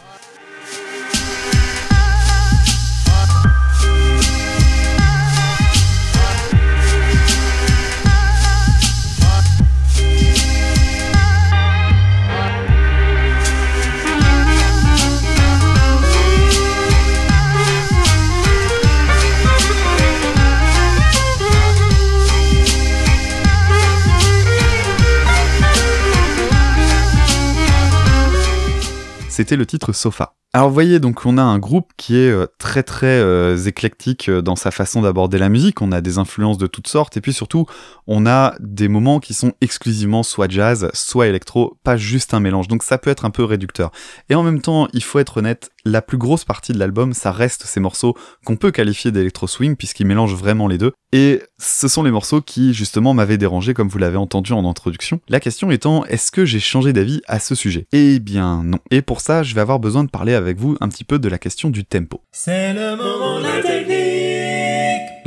C'était 29.38 29.56
le 29.56 29.67
titre 29.67 29.93
Sofa. 29.93 30.34
Alors 30.52 30.69
vous 30.69 30.73
voyez, 30.73 31.00
donc 31.00 31.28
on 31.28 31.38
a 31.38 31.43
un 31.43 31.60
groupe 31.60 31.91
qui 31.95 32.17
est 32.17 32.32
euh, 32.32 32.47
très 32.58 32.82
très 32.82 33.19
euh, 33.19 33.56
éclectique 33.56 34.30
euh, 34.30 34.41
dans 34.41 34.56
sa 34.56 34.71
façon 34.71 35.04
d'aborder 35.04 35.38
la 35.38 35.50
musique, 35.50 35.80
on 35.84 35.91
a 35.91 36.02
des 36.02 36.17
influences 36.17 36.58
de 36.58 36.65
toutes 36.65 36.88
sortes, 36.88 37.17
et 37.17 37.21
puis 37.21 37.34
surtout 37.34 37.67
on 38.08 38.26
a 38.26 38.56
des 38.60 38.88
moments 38.88 39.19
qui 39.19 39.36
sont 39.36 39.54
exclusivement 39.62 40.23
soit 40.23 40.50
jazz, 40.50 40.89
soit 40.93 41.28
électro, 41.28 41.78
pas 41.84 41.97
juste 41.97 42.34
un 42.34 42.39
mélange, 42.39 42.67
donc 42.67 42.82
ça 42.82 42.97
peut 42.97 43.12
être 43.12 43.26
un 43.26 43.30
peu 43.30 43.43
réducteur. 43.43 43.91
Et 44.30 44.36
en 44.36 44.41
même 44.41 44.60
temps, 44.62 44.88
il 44.93 45.04
faut 45.04 45.19
être 45.19 45.38
honnête, 45.38 45.69
la 45.88 46.02
plus 46.02 46.17
grosse 46.17 46.45
partie 46.45 46.73
de 46.73 46.80
l'album, 46.80 47.13
ça 47.13 47.32
reste 47.32 47.63
ces 47.65 47.80
morceaux 47.80 48.15
qu'on 48.45 48.56
peut 48.56 48.71
qualifier 48.71 49.12
d'électro-swing, 49.12 49.76
puisqu'ils 49.76 50.08
mélangent 50.08 50.36
vraiment 50.36 50.67
les 50.67 50.78
deux, 50.78 50.91
et 51.12 51.41
ce 51.58 51.88
sont 51.88 52.04
les 52.04 52.12
morceaux 52.12 52.41
qui 52.41 52.73
justement 52.73 53.13
m'avaient 53.13 53.38
dérangé 53.38 53.73
comme 53.73 53.88
vous 53.88 53.97
l'avez 53.97 54.17
entendu 54.17 54.54
en 54.54 54.67
introduction. 54.69 55.19
La 55.30 55.39
question 55.39 55.71
étant, 55.71 56.06
est-ce 56.06 56.32
que 56.32 56.45
j'ai 56.45 56.60
changé 56.60 56.93
d'avis 56.93 57.21
à 57.28 57.39
ce 57.39 57.56
sujet? 57.56 57.88
Eh 57.91 58.19
bien 58.19 58.63
non. 58.63 58.80
Et 58.91 59.02
pour 59.02 59.21
ça, 59.21 59.43
je 59.43 59.56
vais 59.56 59.62
avoir 59.62 59.80
besoin 59.80 60.04
de 60.04 60.10
parler 60.10 60.34
avec 60.34 60.58
vous 60.58 60.78
un 60.82 60.89
petit 60.89 61.04
peu 61.04 61.19
de 61.19 61.30
la 61.30 61.38
question 61.38 61.69
du 61.69 61.86
tempo. 61.86 62.21
C'est 62.32 62.73
le 62.73 62.95
moment 62.95 63.39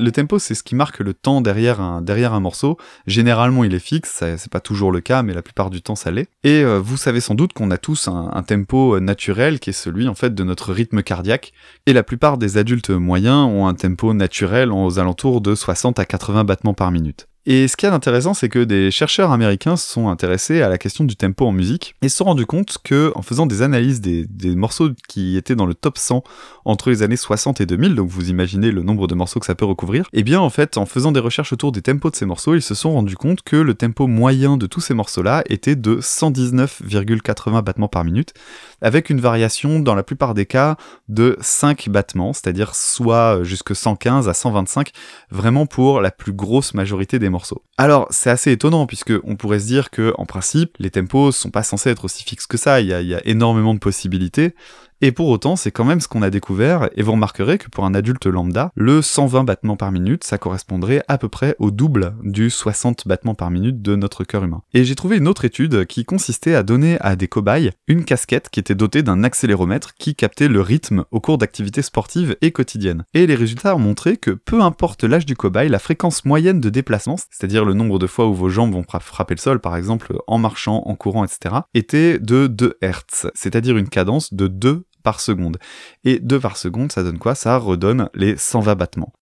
Le 0.00 0.12
tempo, 0.12 0.38
c'est 0.38 0.54
ce 0.54 0.62
qui 0.62 0.74
marque 0.74 1.00
le 1.00 1.12
temps 1.12 1.42
derrière 1.42 1.80
un, 1.82 2.40
morceau. 2.40 2.78
Généralement, 3.06 3.64
il 3.64 3.74
est 3.74 3.78
fixe, 3.78 4.24
c'est 4.38 4.50
pas 4.50 4.60
toujours 4.60 4.92
le 4.92 5.00
cas, 5.00 5.22
mais 5.22 5.34
la 5.34 5.42
plupart 5.42 5.68
du 5.68 5.82
temps, 5.82 5.94
ça 5.94 6.10
l'est. 6.10 6.26
Et 6.42 6.64
euh, 6.64 6.80
vous 6.82 6.96
savez 6.96 7.20
sans 7.20 7.34
doute 7.34 7.52
qu'on 7.52 7.70
a 7.70 7.76
tous 7.76 8.08
un, 8.08 8.30
un, 8.32 8.42
tempo 8.42 8.96
euh, 8.96 9.00
naturel 9.00 9.60
qui 9.60 9.70
est 9.70 9.74
celui, 9.74 10.08
en 10.08 10.14
fait, 10.14 10.34
de 10.34 10.42
notre 10.42 10.72
rythme 10.72 11.02
cardiaque. 11.02 11.52
Et 11.84 11.92
la 11.92 12.02
plupart 12.02 12.38
des 12.38 12.56
adultes 12.56 12.88
moyens 12.88 13.46
ont 13.46 13.66
un 13.66 13.74
tempo 13.74 14.14
naturel 14.14 14.72
aux 14.72 14.98
alentours 14.98 15.42
de 15.42 15.54
60 15.54 15.98
à 15.98 16.06
80 16.06 16.44
battements 16.44 16.74
par 16.74 16.90
minute. 16.90 17.30
Et 17.46 17.68
ce 17.68 17.76
qui 17.79 17.87
est 17.87 17.90
intéressant, 17.90 18.35
c'est 18.35 18.50
que 18.50 18.62
des 18.62 18.90
chercheurs 18.90 19.33
américains 19.33 19.76
se 19.76 19.90
sont 19.90 20.11
intéressés 20.11 20.61
à 20.61 20.68
la 20.68 20.76
question 20.76 21.05
du 21.05 21.16
tempo 21.16 21.46
en 21.46 21.53
musique 21.53 21.94
et 22.03 22.11
se 22.11 22.18
sont 22.18 22.24
rendus 22.24 22.44
compte 22.44 22.76
que, 22.85 23.12
en 23.14 23.22
faisant 23.22 23.46
des 23.46 23.62
analyses 23.62 24.03
des, 24.03 24.26
morceaux 24.57 24.90
qui 25.09 25.38
étaient 25.38 25.55
dans 25.55 25.64
le 25.64 25.72
top 25.72 25.96
100 25.96 26.22
entre 26.66 26.90
les 26.90 27.03
années 27.03 27.16
60 27.16 27.62
et 27.62 27.66
2000, 27.66 27.94
donc 27.94 28.11
vous 28.11 28.29
imaginez 28.29 28.70
le 28.70 28.83
nombre 28.83 29.07
de 29.07 29.14
morceaux 29.14 29.40
que 29.40 29.46
ça 29.46 29.55
peut 29.55 29.64
recouvrir, 29.64 30.05
et 30.12 30.18
eh 30.18 30.22
bien 30.22 30.38
en 30.38 30.50
fait, 30.50 30.76
en 30.76 30.85
faisant 30.85 31.12
des 31.12 31.20
recherches 31.20 31.55
autour 31.55 31.72
des 31.72 31.81
tempos 31.81 32.11
de 32.11 32.16
ces 32.16 32.26
morceaux, 32.26 32.55
ils 32.55 32.62
se 32.62 32.74
sont 32.74 32.92
rendus 32.92 33.16
compte 33.16 33.40
que 33.40 33.57
le 33.57 33.72
tempo 33.72 34.07
moyen 34.07 34.59
de 34.59 34.66
tous 34.66 34.81
ces 34.81 34.92
morceaux-là 34.92 35.42
était 35.48 35.76
de 35.76 35.96
119,80 35.96 37.62
battements 37.62 37.88
par 37.88 38.05
minute, 38.05 38.35
avec 38.83 39.09
une 39.09 39.20
variation 39.20 39.81
dans 39.81 39.94
la 39.94 40.03
plupart 40.03 40.35
des 40.35 40.44
cas 40.44 40.76
de 41.09 41.38
5 41.40 41.88
battements, 41.88 42.35
c'est-à-dire 42.35 42.74
soit 42.74 43.42
jusque 43.44 43.74
115 43.74 44.29
à 44.29 44.35
125, 44.35 44.90
vraiment 45.31 45.64
pour 45.64 46.03
la 46.03 46.11
plus 46.11 46.35
grosse 46.35 46.74
majorité 46.74 47.18
des 47.18 47.30
Alors, 47.79 48.07
c'est 48.11 48.31
assez 48.31 48.53
étonnant, 48.53 48.87
puisque 48.87 49.12
on 49.25 49.37
pourrait 49.37 49.61
se 49.61 49.66
dire 49.66 49.90
que, 49.90 50.12
en 50.19 50.27
principe, 50.27 50.77
les 50.79 50.90
tempos 50.90 51.33
sont 51.33 51.51
pas 51.51 51.62
censés 51.62 51.90
être 51.90 52.05
aussi 52.05 52.25
fixes 52.25 52.47
que 52.47 52.57
ça, 52.57 52.81
il 52.81 52.88
y 52.88 53.14
a, 53.14 53.21
énormément 53.27 53.75
de 53.75 53.79
possibilités, 53.79 54.55
Et 55.02 55.12
pour 55.12 55.28
autant, 55.28 55.56
c'est 55.56 55.70
quand 55.70 55.84
même 55.84 56.00
ce 56.00 56.08
qu'on 56.08 56.22
a 56.22 56.30
découvert, 56.30 56.90
et 56.94 57.02
vous 57.02 57.12
remarquerez 57.12 57.56
que 57.56 57.68
pour 57.68 57.86
un 57.86 57.94
adulte 57.94 58.26
lambda, 58.26 58.70
le 58.74 59.00
120 59.00 59.44
battements 59.44 59.76
par 59.76 59.92
minute, 59.92 60.24
ça 60.24 60.36
correspondrait 60.36 61.02
à 61.08 61.16
peu 61.16 61.28
près 61.28 61.56
au 61.58 61.70
double 61.70 62.14
du 62.22 62.50
60 62.50 63.08
battements 63.08 63.34
par 63.34 63.50
minute 63.50 63.80
de 63.80 63.96
notre 63.96 64.24
cœur 64.24 64.44
humain. 64.44 64.62
Et 64.74 64.84
j'ai 64.84 64.94
trouvé 64.94 65.16
une 65.16 65.28
autre 65.28 65.46
étude 65.46 65.86
qui 65.86 66.04
consistait 66.04 66.54
à 66.54 66.62
donner 66.62 66.98
à 67.00 67.16
des 67.16 67.28
cobayes 67.28 67.72
une 67.88 68.04
casquette 68.04 68.50
qui 68.50 68.60
était 68.60 68.74
dotée 68.74 69.02
d'un 69.02 69.24
accéléromètre 69.24 69.94
qui 69.94 70.14
captait 70.14 70.48
le 70.48 70.60
rythme 70.60 71.04
au 71.10 71.20
cours 71.20 71.38
d'activités 71.38 71.82
sportives 71.82 72.36
et 72.42 72.52
quotidiennes. 72.52 73.04
Et 73.14 73.26
les 73.26 73.34
résultats 73.34 73.74
ont 73.74 73.80
montré 73.80 74.18
que 74.18 74.32
peu 74.32 74.60
importe 74.60 75.04
l'âge 75.04 75.24
du 75.24 75.34
cobaye, 75.34 75.70
la 75.70 75.78
fréquence 75.78 76.26
moyenne 76.26 76.60
de 76.60 76.68
déplacement, 76.68 77.16
c'est-à-dire 77.30 77.64
le 77.64 77.72
nombre 77.72 77.98
de 77.98 78.06
fois 78.06 78.28
où 78.28 78.34
vos 78.34 78.50
jambes 78.50 78.72
vont 78.72 78.84
frapper 79.00 79.34
le 79.34 79.40
sol, 79.40 79.60
par 79.60 79.76
exemple 79.76 80.18
en 80.26 80.38
marchant, 80.38 80.82
en 80.84 80.94
courant, 80.94 81.24
etc., 81.24 81.54
était 81.74 82.18
de 82.18 82.46
2 82.46 82.76
Hz, 82.82 83.30
c'est-à-dire 83.34 83.78
une 83.78 83.88
cadence 83.88 84.34
de 84.34 84.46
2 84.46 84.84
par 85.02 85.20
seconde. 85.20 85.58
Et 86.04 86.18
2 86.18 86.40
par 86.40 86.56
seconde, 86.56 86.92
ça 86.92 87.02
donne 87.02 87.18
quoi? 87.18 87.34
Ça 87.34 87.56
redonne 87.56 88.08
les 88.14 88.36
120 88.36 88.74
battements. 88.74 89.12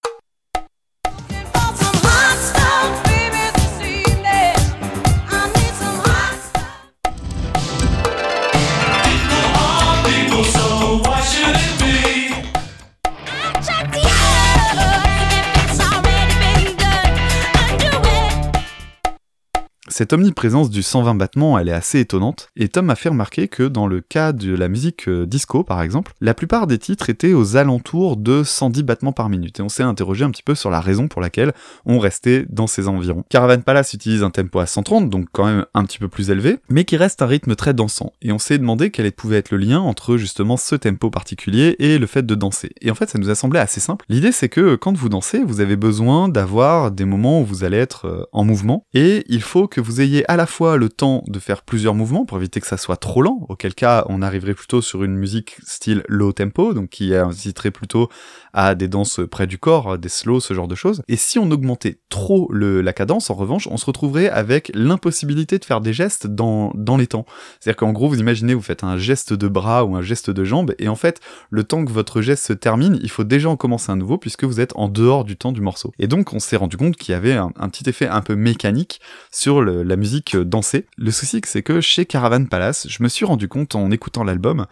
Cette 19.98 20.12
omniprésence 20.12 20.70
du 20.70 20.84
120 20.84 21.16
battements, 21.16 21.58
elle 21.58 21.68
est 21.68 21.72
assez 21.72 21.98
étonnante, 21.98 22.50
et 22.54 22.68
Tom 22.68 22.86
m'a 22.86 22.94
fait 22.94 23.08
remarquer 23.08 23.48
que 23.48 23.64
dans 23.64 23.88
le 23.88 24.00
cas 24.00 24.30
de 24.30 24.54
la 24.54 24.68
musique 24.68 25.08
euh, 25.08 25.26
disco 25.26 25.64
par 25.64 25.82
exemple, 25.82 26.12
la 26.20 26.34
plupart 26.34 26.68
des 26.68 26.78
titres 26.78 27.10
étaient 27.10 27.32
aux 27.32 27.56
alentours 27.56 28.16
de 28.16 28.44
110 28.44 28.84
battements 28.84 29.10
par 29.10 29.28
minute, 29.28 29.58
et 29.58 29.62
on 29.64 29.68
s'est 29.68 29.82
interrogé 29.82 30.24
un 30.24 30.30
petit 30.30 30.44
peu 30.44 30.54
sur 30.54 30.70
la 30.70 30.80
raison 30.80 31.08
pour 31.08 31.20
laquelle 31.20 31.52
on 31.84 31.98
restait 31.98 32.46
dans 32.48 32.68
ces 32.68 32.86
environs. 32.86 33.24
Caravan 33.28 33.60
Palace 33.60 33.92
utilise 33.92 34.22
un 34.22 34.30
tempo 34.30 34.60
à 34.60 34.66
130, 34.66 35.10
donc 35.10 35.26
quand 35.32 35.46
même 35.46 35.66
un 35.74 35.82
petit 35.82 35.98
peu 35.98 36.06
plus 36.06 36.30
élevé, 36.30 36.58
mais 36.68 36.84
qui 36.84 36.96
reste 36.96 37.20
un 37.20 37.26
rythme 37.26 37.56
très 37.56 37.74
dansant, 37.74 38.12
et 38.22 38.30
on 38.30 38.38
s'est 38.38 38.58
demandé 38.58 38.92
quel 38.92 39.10
pouvait 39.10 39.38
être 39.38 39.50
le 39.50 39.58
lien 39.58 39.80
entre 39.80 40.16
justement 40.16 40.56
ce 40.56 40.76
tempo 40.76 41.10
particulier 41.10 41.74
et 41.80 41.98
le 41.98 42.06
fait 42.06 42.24
de 42.24 42.36
danser. 42.36 42.70
Et 42.82 42.92
en 42.92 42.94
fait 42.94 43.10
ça 43.10 43.18
nous 43.18 43.30
a 43.30 43.34
semblé 43.34 43.58
assez 43.58 43.80
simple. 43.80 44.04
L'idée 44.08 44.30
c'est 44.30 44.48
que 44.48 44.76
quand 44.76 44.96
vous 44.96 45.08
dansez, 45.08 45.42
vous 45.42 45.60
avez 45.60 45.74
besoin 45.74 46.28
d'avoir 46.28 46.92
des 46.92 47.04
moments 47.04 47.40
où 47.40 47.44
vous 47.44 47.64
allez 47.64 47.78
être 47.78 48.06
euh, 48.06 48.22
en 48.30 48.44
mouvement, 48.44 48.84
et 48.94 49.24
il 49.28 49.42
faut 49.42 49.66
que 49.66 49.80
vous 49.80 49.87
vous 49.88 50.02
ayez 50.02 50.30
à 50.30 50.36
la 50.36 50.46
fois 50.46 50.76
le 50.76 50.90
temps 50.90 51.24
de 51.28 51.38
faire 51.38 51.62
plusieurs 51.62 51.94
mouvements 51.94 52.26
pour 52.26 52.36
éviter 52.36 52.60
que 52.60 52.66
ça 52.66 52.76
soit 52.76 52.98
trop 52.98 53.22
lent, 53.22 53.46
auquel 53.48 53.74
cas 53.74 54.04
on 54.10 54.20
arriverait 54.20 54.52
plutôt 54.52 54.82
sur 54.82 55.02
une 55.02 55.16
musique 55.16 55.56
style 55.64 56.02
low 56.08 56.32
tempo, 56.32 56.74
donc 56.74 56.90
qui 56.90 57.14
inciterait 57.14 57.70
plutôt 57.70 58.10
à 58.52 58.74
des 58.74 58.88
danses 58.88 59.20
près 59.30 59.46
du 59.46 59.58
corps, 59.58 59.98
des 59.98 60.08
slows, 60.08 60.40
ce 60.40 60.54
genre 60.54 60.68
de 60.68 60.74
choses. 60.74 61.02
Et 61.08 61.16
si 61.16 61.38
on 61.38 61.50
augmentait 61.50 61.98
trop 62.08 62.50
la 62.52 62.92
cadence, 62.92 63.30
en 63.30 63.34
revanche, 63.34 63.68
on 63.70 63.76
se 63.76 63.86
retrouverait 63.86 64.28
avec 64.28 64.70
l'impossibilité 64.74 65.58
de 65.58 65.64
faire 65.64 65.80
des 65.80 65.92
gestes 65.92 66.26
dans, 66.26 66.72
les 66.96 67.06
temps. 67.06 67.26
C'est-à-dire 67.60 67.76
qu'en 67.76 67.92
gros, 67.92 68.08
vous 68.08 68.18
imaginez, 68.18 68.54
vous 68.54 68.62
faites 68.62 68.84
un 68.84 68.96
geste 68.96 69.32
de 69.32 69.48
bras 69.48 69.84
ou 69.84 69.96
un 69.96 70.02
geste 70.02 70.30
de 70.30 70.44
jambe, 70.44 70.74
et 70.78 70.88
en 70.88 70.96
fait, 70.96 71.20
le 71.50 71.64
temps 71.64 71.84
que 71.84 71.92
votre 71.92 72.20
geste 72.20 72.44
se 72.44 72.52
termine, 72.52 72.98
il 73.02 73.10
faut 73.10 73.24
déjà 73.24 73.48
en 73.48 73.56
commencer 73.56 73.92
un 73.92 73.96
nouveau, 73.96 74.18
puisque 74.18 74.44
vous 74.44 74.60
êtes 74.60 74.72
en 74.76 74.88
dehors 74.88 75.24
du 75.24 75.36
temps 75.36 75.52
du 75.52 75.60
morceau. 75.60 75.92
Et 75.98 76.06
donc, 76.06 76.32
on 76.32 76.38
s'est 76.38 76.56
rendu 76.56 76.76
compte 76.76 76.96
qu'il 76.96 77.12
y 77.12 77.16
avait 77.16 77.34
un, 77.34 77.50
petit 77.68 77.88
effet 77.88 78.08
un 78.08 78.22
peu 78.22 78.34
mécanique 78.34 79.00
sur 79.30 79.62
la 79.62 79.96
musique 79.96 80.36
dansée. 80.36 80.86
Le 80.96 81.10
souci, 81.10 81.40
c'est 81.44 81.62
que 81.62 81.80
chez 81.80 82.06
Caravan 82.06 82.46
Palace, 82.46 82.86
je 82.88 83.02
me 83.02 83.08
suis 83.08 83.24
rendu 83.24 83.48
compte 83.48 83.74
en 83.74 83.90
écoutant 83.90 84.24
l'album 84.24 84.66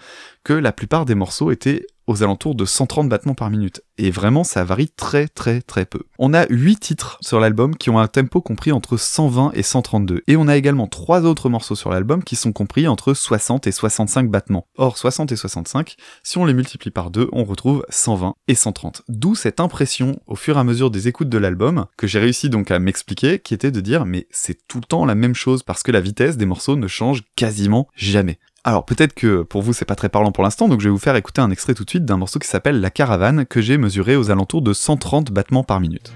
que 0.44 0.52
la 0.52 0.72
plupart 0.72 1.04
des 1.04 1.14
morceaux 1.14 1.50
étaient 1.50 1.86
aux 2.06 2.22
alentours 2.22 2.54
de 2.54 2.64
130 2.64 3.08
battements 3.08 3.34
par 3.34 3.50
minute. 3.50 3.82
Et 3.98 4.10
vraiment, 4.10 4.44
ça 4.44 4.64
varie 4.64 4.88
très 4.88 5.28
très 5.28 5.60
très 5.60 5.86
peu. 5.86 6.00
On 6.18 6.34
a 6.34 6.46
8 6.50 6.76
titres 6.78 7.18
sur 7.20 7.40
l'album 7.40 7.76
qui 7.76 7.90
ont 7.90 7.98
un 7.98 8.08
tempo 8.08 8.40
compris 8.40 8.72
entre 8.72 8.96
120 8.96 9.52
et 9.54 9.62
132. 9.62 10.22
Et 10.26 10.36
on 10.36 10.48
a 10.48 10.56
également 10.56 10.86
3 10.86 11.24
autres 11.24 11.48
morceaux 11.48 11.74
sur 11.74 11.90
l'album 11.90 12.22
qui 12.22 12.36
sont 12.36 12.52
compris 12.52 12.88
entre 12.88 13.14
60 13.14 13.66
et 13.66 13.72
65 13.72 14.30
battements. 14.30 14.66
Or, 14.76 14.98
60 14.98 15.32
et 15.32 15.36
65, 15.36 15.96
si 16.22 16.38
on 16.38 16.44
les 16.44 16.54
multiplie 16.54 16.90
par 16.90 17.10
2, 17.10 17.28
on 17.32 17.44
retrouve 17.44 17.84
120 17.88 18.34
et 18.48 18.54
130. 18.54 19.02
D'où 19.08 19.34
cette 19.34 19.60
impression, 19.60 20.20
au 20.26 20.36
fur 20.36 20.56
et 20.56 20.60
à 20.60 20.64
mesure 20.64 20.90
des 20.90 21.08
écoutes 21.08 21.28
de 21.28 21.38
l'album, 21.38 21.86
que 21.96 22.06
j'ai 22.06 22.18
réussi 22.18 22.50
donc 22.50 22.70
à 22.70 22.78
m'expliquer, 22.78 23.38
qui 23.38 23.54
était 23.54 23.70
de 23.70 23.80
dire, 23.80 24.04
mais 24.04 24.26
c'est 24.30 24.66
tout 24.68 24.78
le 24.78 24.84
temps 24.84 25.04
la 25.04 25.14
même 25.14 25.34
chose 25.34 25.62
parce 25.62 25.82
que 25.82 25.92
la 25.92 26.00
vitesse 26.00 26.36
des 26.36 26.46
morceaux 26.46 26.76
ne 26.76 26.88
change 26.88 27.22
quasiment 27.34 27.88
jamais. 27.94 28.38
Alors 28.66 28.84
peut-être 28.84 29.14
que 29.14 29.42
pour 29.42 29.62
vous 29.62 29.72
c'est 29.72 29.84
pas 29.84 29.94
très 29.94 30.08
parlant 30.08 30.32
pour 30.32 30.42
l'instant, 30.42 30.66
donc 30.66 30.80
je 30.80 30.88
vais 30.88 30.90
vous 30.90 30.98
faire 30.98 31.14
écouter 31.14 31.40
un 31.40 31.52
extrait 31.52 31.72
tout 31.72 31.84
de 31.84 31.88
suite 31.88 32.04
d'un 32.04 32.16
morceau 32.16 32.40
qui 32.40 32.48
s'appelle 32.48 32.80
La 32.80 32.90
Caravane, 32.90 33.46
que 33.46 33.60
j'ai 33.60 33.78
mesuré 33.78 34.16
aux 34.16 34.32
alentours 34.32 34.60
de 34.60 34.72
130 34.72 35.30
battements 35.30 35.62
par 35.62 35.78
minute. 35.78 36.12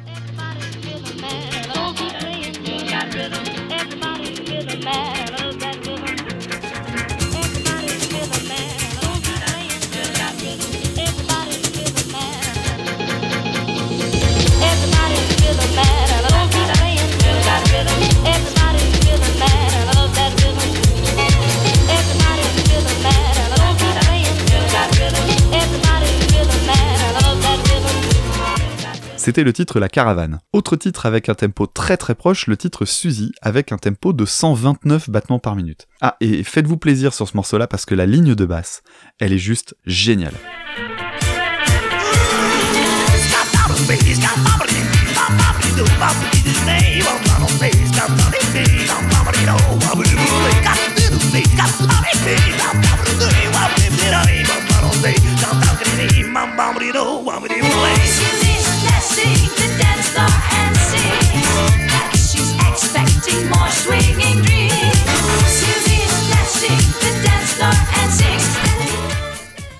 C'était 29.31 29.45
le 29.45 29.53
titre 29.53 29.79
La 29.79 29.88
Caravane. 29.88 30.40
Autre 30.53 30.75
titre 30.75 31.07
avec 31.07 31.29
un 31.29 31.37
tempo 31.37 31.69
très 31.69 31.97
très 31.97 32.16
proche, 32.16 32.49
le 32.49 32.57
titre 32.57 32.85
Suzy, 32.85 33.31
avec 33.40 33.71
un 33.71 33.77
tempo 33.79 34.12
de 34.12 34.25
129 34.25 35.09
battements 35.09 35.38
par 35.38 35.55
minute. 35.55 35.87
Ah, 36.01 36.16
et 36.21 36.43
faites-vous 36.43 36.79
plaisir 36.79 37.14
sur 37.14 37.29
ce 37.29 37.37
morceau-là 37.37 37.69
parce 37.69 37.85
que 37.87 37.95
la 37.95 38.07
ligne 38.07 38.35
de 38.35 38.45
basse, 38.45 38.83
elle 39.21 39.33
est 39.33 39.38
juste 39.38 39.77
géniale. 39.87 40.35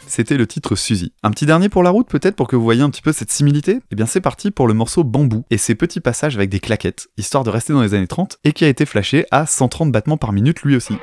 C'était 0.07 0.37
le 0.37 0.47
titre 0.47 0.77
Suzy. 0.77 1.13
Un 1.23 1.31
petit 1.31 1.47
dernier 1.47 1.71
pour 1.71 1.83
la 1.83 1.89
route 1.89 2.07
peut-être 2.07 2.37
pour 2.37 2.47
que 2.47 2.55
vous 2.55 2.63
voyez 2.63 2.83
un 2.83 2.91
petit 2.91 3.01
peu 3.01 3.11
cette 3.11 3.31
similité? 3.31 3.81
Eh 3.91 3.95
bien 3.95 4.05
c'est 4.05 4.21
parti 4.21 4.51
pour 4.51 4.69
le 4.69 4.75
morceau 4.75 5.03
Bambou 5.03 5.45
et 5.51 5.57
ses 5.57 5.75
petits 5.75 6.01
passages 6.01 6.37
avec 6.37 6.51
des 6.51 6.61
claquettes, 6.61 7.09
histoire 7.17 7.43
de 7.43 7.49
rester 7.49 7.73
dans 7.73 7.81
les 7.81 7.95
années 7.95 8.07
30 8.07 8.39
et 8.45 8.53
qui 8.53 8.67
a 8.67 8.69
été 8.69 8.85
flashé 8.85 9.25
à 9.31 9.47
130 9.47 9.91
battements 9.91 10.19
par 10.19 10.33
minute 10.33 10.61
lui 10.61 10.77
aussi. 10.77 10.95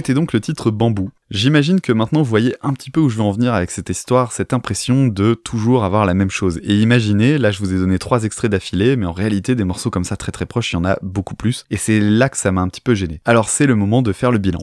C'était 0.00 0.14
donc 0.14 0.32
le 0.32 0.40
titre 0.40 0.70
Bambou. 0.70 1.10
J'imagine 1.30 1.82
que 1.82 1.92
maintenant 1.92 2.22
vous 2.22 2.30
voyez 2.30 2.56
un 2.62 2.72
petit 2.72 2.90
peu 2.90 3.00
où 3.00 3.10
je 3.10 3.18
veux 3.18 3.22
en 3.22 3.32
venir 3.32 3.52
avec 3.52 3.70
cette 3.70 3.90
histoire, 3.90 4.32
cette 4.32 4.54
impression 4.54 5.08
de 5.08 5.34
toujours 5.34 5.84
avoir 5.84 6.06
la 6.06 6.14
même 6.14 6.30
chose. 6.30 6.58
Et 6.62 6.74
imaginez, 6.74 7.36
là 7.36 7.50
je 7.50 7.58
vous 7.58 7.74
ai 7.74 7.76
donné 7.76 7.98
trois 7.98 8.24
extraits 8.24 8.50
d'affilée, 8.50 8.96
mais 8.96 9.04
en 9.04 9.12
réalité 9.12 9.54
des 9.54 9.64
morceaux 9.64 9.90
comme 9.90 10.04
ça 10.04 10.16
très 10.16 10.32
très 10.32 10.46
proches, 10.46 10.72
il 10.72 10.76
y 10.76 10.78
en 10.78 10.86
a 10.86 10.96
beaucoup 11.02 11.34
plus. 11.34 11.66
Et 11.70 11.76
c'est 11.76 12.00
là 12.00 12.30
que 12.30 12.38
ça 12.38 12.50
m'a 12.50 12.62
un 12.62 12.68
petit 12.68 12.80
peu 12.80 12.94
gêné. 12.94 13.20
Alors 13.26 13.50
c'est 13.50 13.66
le 13.66 13.74
moment 13.74 14.00
de 14.00 14.14
faire 14.14 14.32
le 14.32 14.38
bilan. 14.38 14.60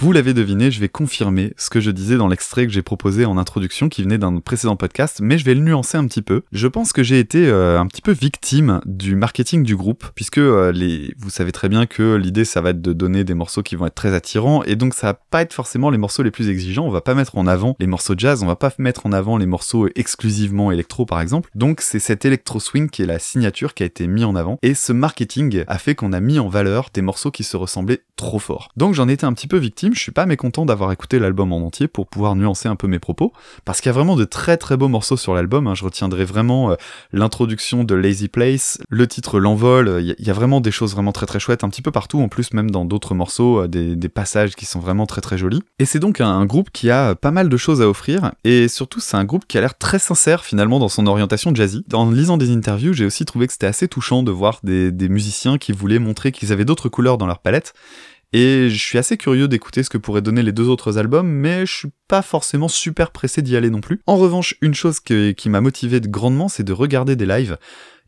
Vous 0.00 0.12
l'avez 0.12 0.32
deviné, 0.32 0.70
je 0.70 0.78
vais 0.78 0.88
confirmer 0.88 1.52
ce 1.56 1.70
que 1.70 1.80
je 1.80 1.90
disais 1.90 2.16
dans 2.16 2.28
l'extrait 2.28 2.68
que 2.68 2.72
j'ai 2.72 2.82
proposé 2.82 3.24
en 3.24 3.36
introduction 3.36 3.88
qui 3.88 4.04
venait 4.04 4.16
d'un 4.16 4.38
précédent 4.38 4.76
podcast, 4.76 5.18
mais 5.20 5.38
je 5.38 5.44
vais 5.44 5.54
le 5.54 5.60
nuancer 5.60 5.98
un 5.98 6.06
petit 6.06 6.22
peu. 6.22 6.42
Je 6.52 6.68
pense 6.68 6.92
que 6.92 7.02
j'ai 7.02 7.18
été 7.18 7.48
euh, 7.48 7.80
un 7.80 7.86
petit 7.88 8.00
peu 8.00 8.12
victime 8.12 8.80
du 8.86 9.16
marketing 9.16 9.64
du 9.64 9.74
groupe, 9.74 10.04
puisque 10.14 10.38
euh, 10.38 10.70
les, 10.70 11.12
vous 11.18 11.30
savez 11.30 11.50
très 11.50 11.68
bien 11.68 11.86
que 11.86 12.14
l'idée 12.14 12.44
ça 12.44 12.60
va 12.60 12.70
être 12.70 12.80
de 12.80 12.92
donner 12.92 13.24
des 13.24 13.34
morceaux 13.34 13.64
qui 13.64 13.74
vont 13.74 13.86
être 13.86 13.96
très 13.96 14.14
attirants, 14.14 14.62
et 14.62 14.76
donc 14.76 14.94
ça 14.94 15.08
va 15.08 15.14
pas 15.14 15.42
être 15.42 15.52
forcément 15.52 15.90
les 15.90 15.98
morceaux 15.98 16.22
les 16.22 16.30
plus 16.30 16.48
exigeants, 16.48 16.86
on 16.86 16.90
va 16.90 17.00
pas 17.00 17.16
mettre 17.16 17.36
en 17.36 17.48
avant 17.48 17.74
les 17.80 17.88
morceaux 17.88 18.14
jazz, 18.16 18.44
on 18.44 18.46
va 18.46 18.54
pas 18.54 18.72
mettre 18.78 19.04
en 19.04 19.10
avant 19.10 19.36
les 19.36 19.46
morceaux 19.46 19.88
exclusivement 19.96 20.70
électro 20.70 21.06
par 21.06 21.20
exemple. 21.20 21.50
Donc 21.56 21.80
c'est 21.80 21.98
cet 21.98 22.24
électro 22.24 22.60
swing 22.60 22.88
qui 22.88 23.02
est 23.02 23.06
la 23.06 23.18
signature 23.18 23.74
qui 23.74 23.82
a 23.82 23.86
été 23.86 24.06
mis 24.06 24.22
en 24.22 24.36
avant, 24.36 24.60
et 24.62 24.74
ce 24.74 24.92
marketing 24.92 25.64
a 25.66 25.78
fait 25.78 25.96
qu'on 25.96 26.12
a 26.12 26.20
mis 26.20 26.38
en 26.38 26.48
valeur 26.48 26.90
des 26.94 27.02
morceaux 27.02 27.32
qui 27.32 27.42
se 27.42 27.56
ressemblaient 27.56 28.02
trop 28.14 28.38
fort. 28.38 28.68
Donc 28.76 28.94
j'en 28.94 29.08
étais 29.08 29.24
un 29.24 29.32
petit 29.32 29.48
peu 29.48 29.56
victime, 29.56 29.87
je 29.94 30.00
suis 30.00 30.12
pas 30.12 30.26
mécontent 30.26 30.66
d'avoir 30.66 30.92
écouté 30.92 31.18
l'album 31.18 31.52
en 31.52 31.58
entier 31.58 31.88
pour 31.88 32.06
pouvoir 32.06 32.36
nuancer 32.36 32.68
un 32.68 32.76
peu 32.76 32.86
mes 32.86 32.98
propos, 32.98 33.32
parce 33.64 33.80
qu'il 33.80 33.88
y 33.88 33.90
a 33.90 33.92
vraiment 33.92 34.16
de 34.16 34.24
très 34.24 34.56
très 34.56 34.76
beaux 34.76 34.88
morceaux 34.88 35.16
sur 35.16 35.34
l'album, 35.34 35.66
hein. 35.66 35.74
je 35.74 35.84
retiendrai 35.84 36.24
vraiment 36.24 36.70
euh, 36.70 36.74
l'introduction 37.12 37.84
de 37.84 37.94
Lazy 37.94 38.28
Place, 38.28 38.78
le 38.88 39.06
titre 39.06 39.38
L'envol, 39.38 39.98
il 40.00 40.26
y, 40.26 40.30
a 40.30 40.32
vraiment 40.32 40.60
des 40.60 40.70
choses 40.70 40.92
vraiment 40.92 41.12
très 41.12 41.26
très 41.26 41.40
chouettes, 41.40 41.64
un 41.64 41.68
petit 41.68 41.82
peu 41.82 41.90
partout, 41.90 42.20
en 42.20 42.28
plus 42.28 42.52
même 42.52 42.70
dans 42.70 42.84
d'autres 42.84 43.14
morceaux, 43.14 43.62
euh, 43.62 43.68
des, 43.68 44.08
passages 44.08 44.56
qui 44.56 44.64
sont 44.64 44.80
vraiment 44.80 45.06
très 45.06 45.20
très 45.20 45.36
jolis. 45.36 45.62
Et 45.78 45.84
c'est 45.84 45.98
donc 45.98 46.20
un, 46.20 46.44
groupe 46.46 46.70
qui 46.72 46.90
a 46.90 47.14
pas 47.14 47.30
mal 47.30 47.48
de 47.48 47.56
choses 47.56 47.82
à 47.82 47.88
offrir, 47.88 48.32
et 48.44 48.68
surtout 48.68 49.00
c'est 49.00 49.16
un 49.16 49.24
groupe 49.24 49.46
qui 49.46 49.58
a 49.58 49.60
l'air 49.60 49.76
très 49.76 49.98
sincère 49.98 50.44
finalement 50.44 50.78
dans 50.78 50.88
son 50.88 51.06
orientation 51.06 51.54
jazzy. 51.54 51.84
En 51.92 52.10
lisant 52.10 52.38
des 52.38 52.50
interviews, 52.50 52.94
j'ai 52.94 53.04
aussi 53.04 53.24
trouvé 53.24 53.46
que 53.46 53.52
c'était 53.52 53.66
assez 53.66 53.86
touchant 53.86 54.22
de 54.22 54.30
voir 54.30 54.60
des 54.62 55.08
musiciens 55.08 55.58
qui 55.58 55.72
voulaient 55.72 55.98
montrer 55.98 56.32
qu'ils 56.32 56.52
avaient 56.52 56.64
d'autres 56.64 56.88
couleurs 56.88 57.18
dans 57.18 57.26
leur 57.26 57.38
palette, 57.40 57.74
et 58.32 58.68
je 58.68 58.78
suis 58.78 58.98
assez 58.98 59.16
curieux 59.16 59.48
d'écouter 59.48 59.82
ce 59.82 59.90
que 59.90 59.98
pourraient 59.98 60.22
donner 60.22 60.42
les 60.42 60.52
deux 60.52 60.68
autres 60.68 60.98
albums, 60.98 61.28
mais 61.28 61.64
je 61.64 61.74
suis 61.74 61.88
pas 62.08 62.22
forcément 62.22 62.68
super 62.68 63.10
pressé 63.10 63.42
d'y 63.42 63.56
aller 63.56 63.70
non 63.70 63.80
plus. 63.80 64.00
En 64.06 64.16
revanche, 64.16 64.56
une 64.60 64.74
chose 64.74 65.00
qui 65.00 65.48
m'a 65.48 65.60
motivé 65.60 66.00
grandement, 66.00 66.48
c'est 66.48 66.64
de 66.64 66.72
regarder 66.72 67.16
des 67.16 67.26
lives. 67.26 67.56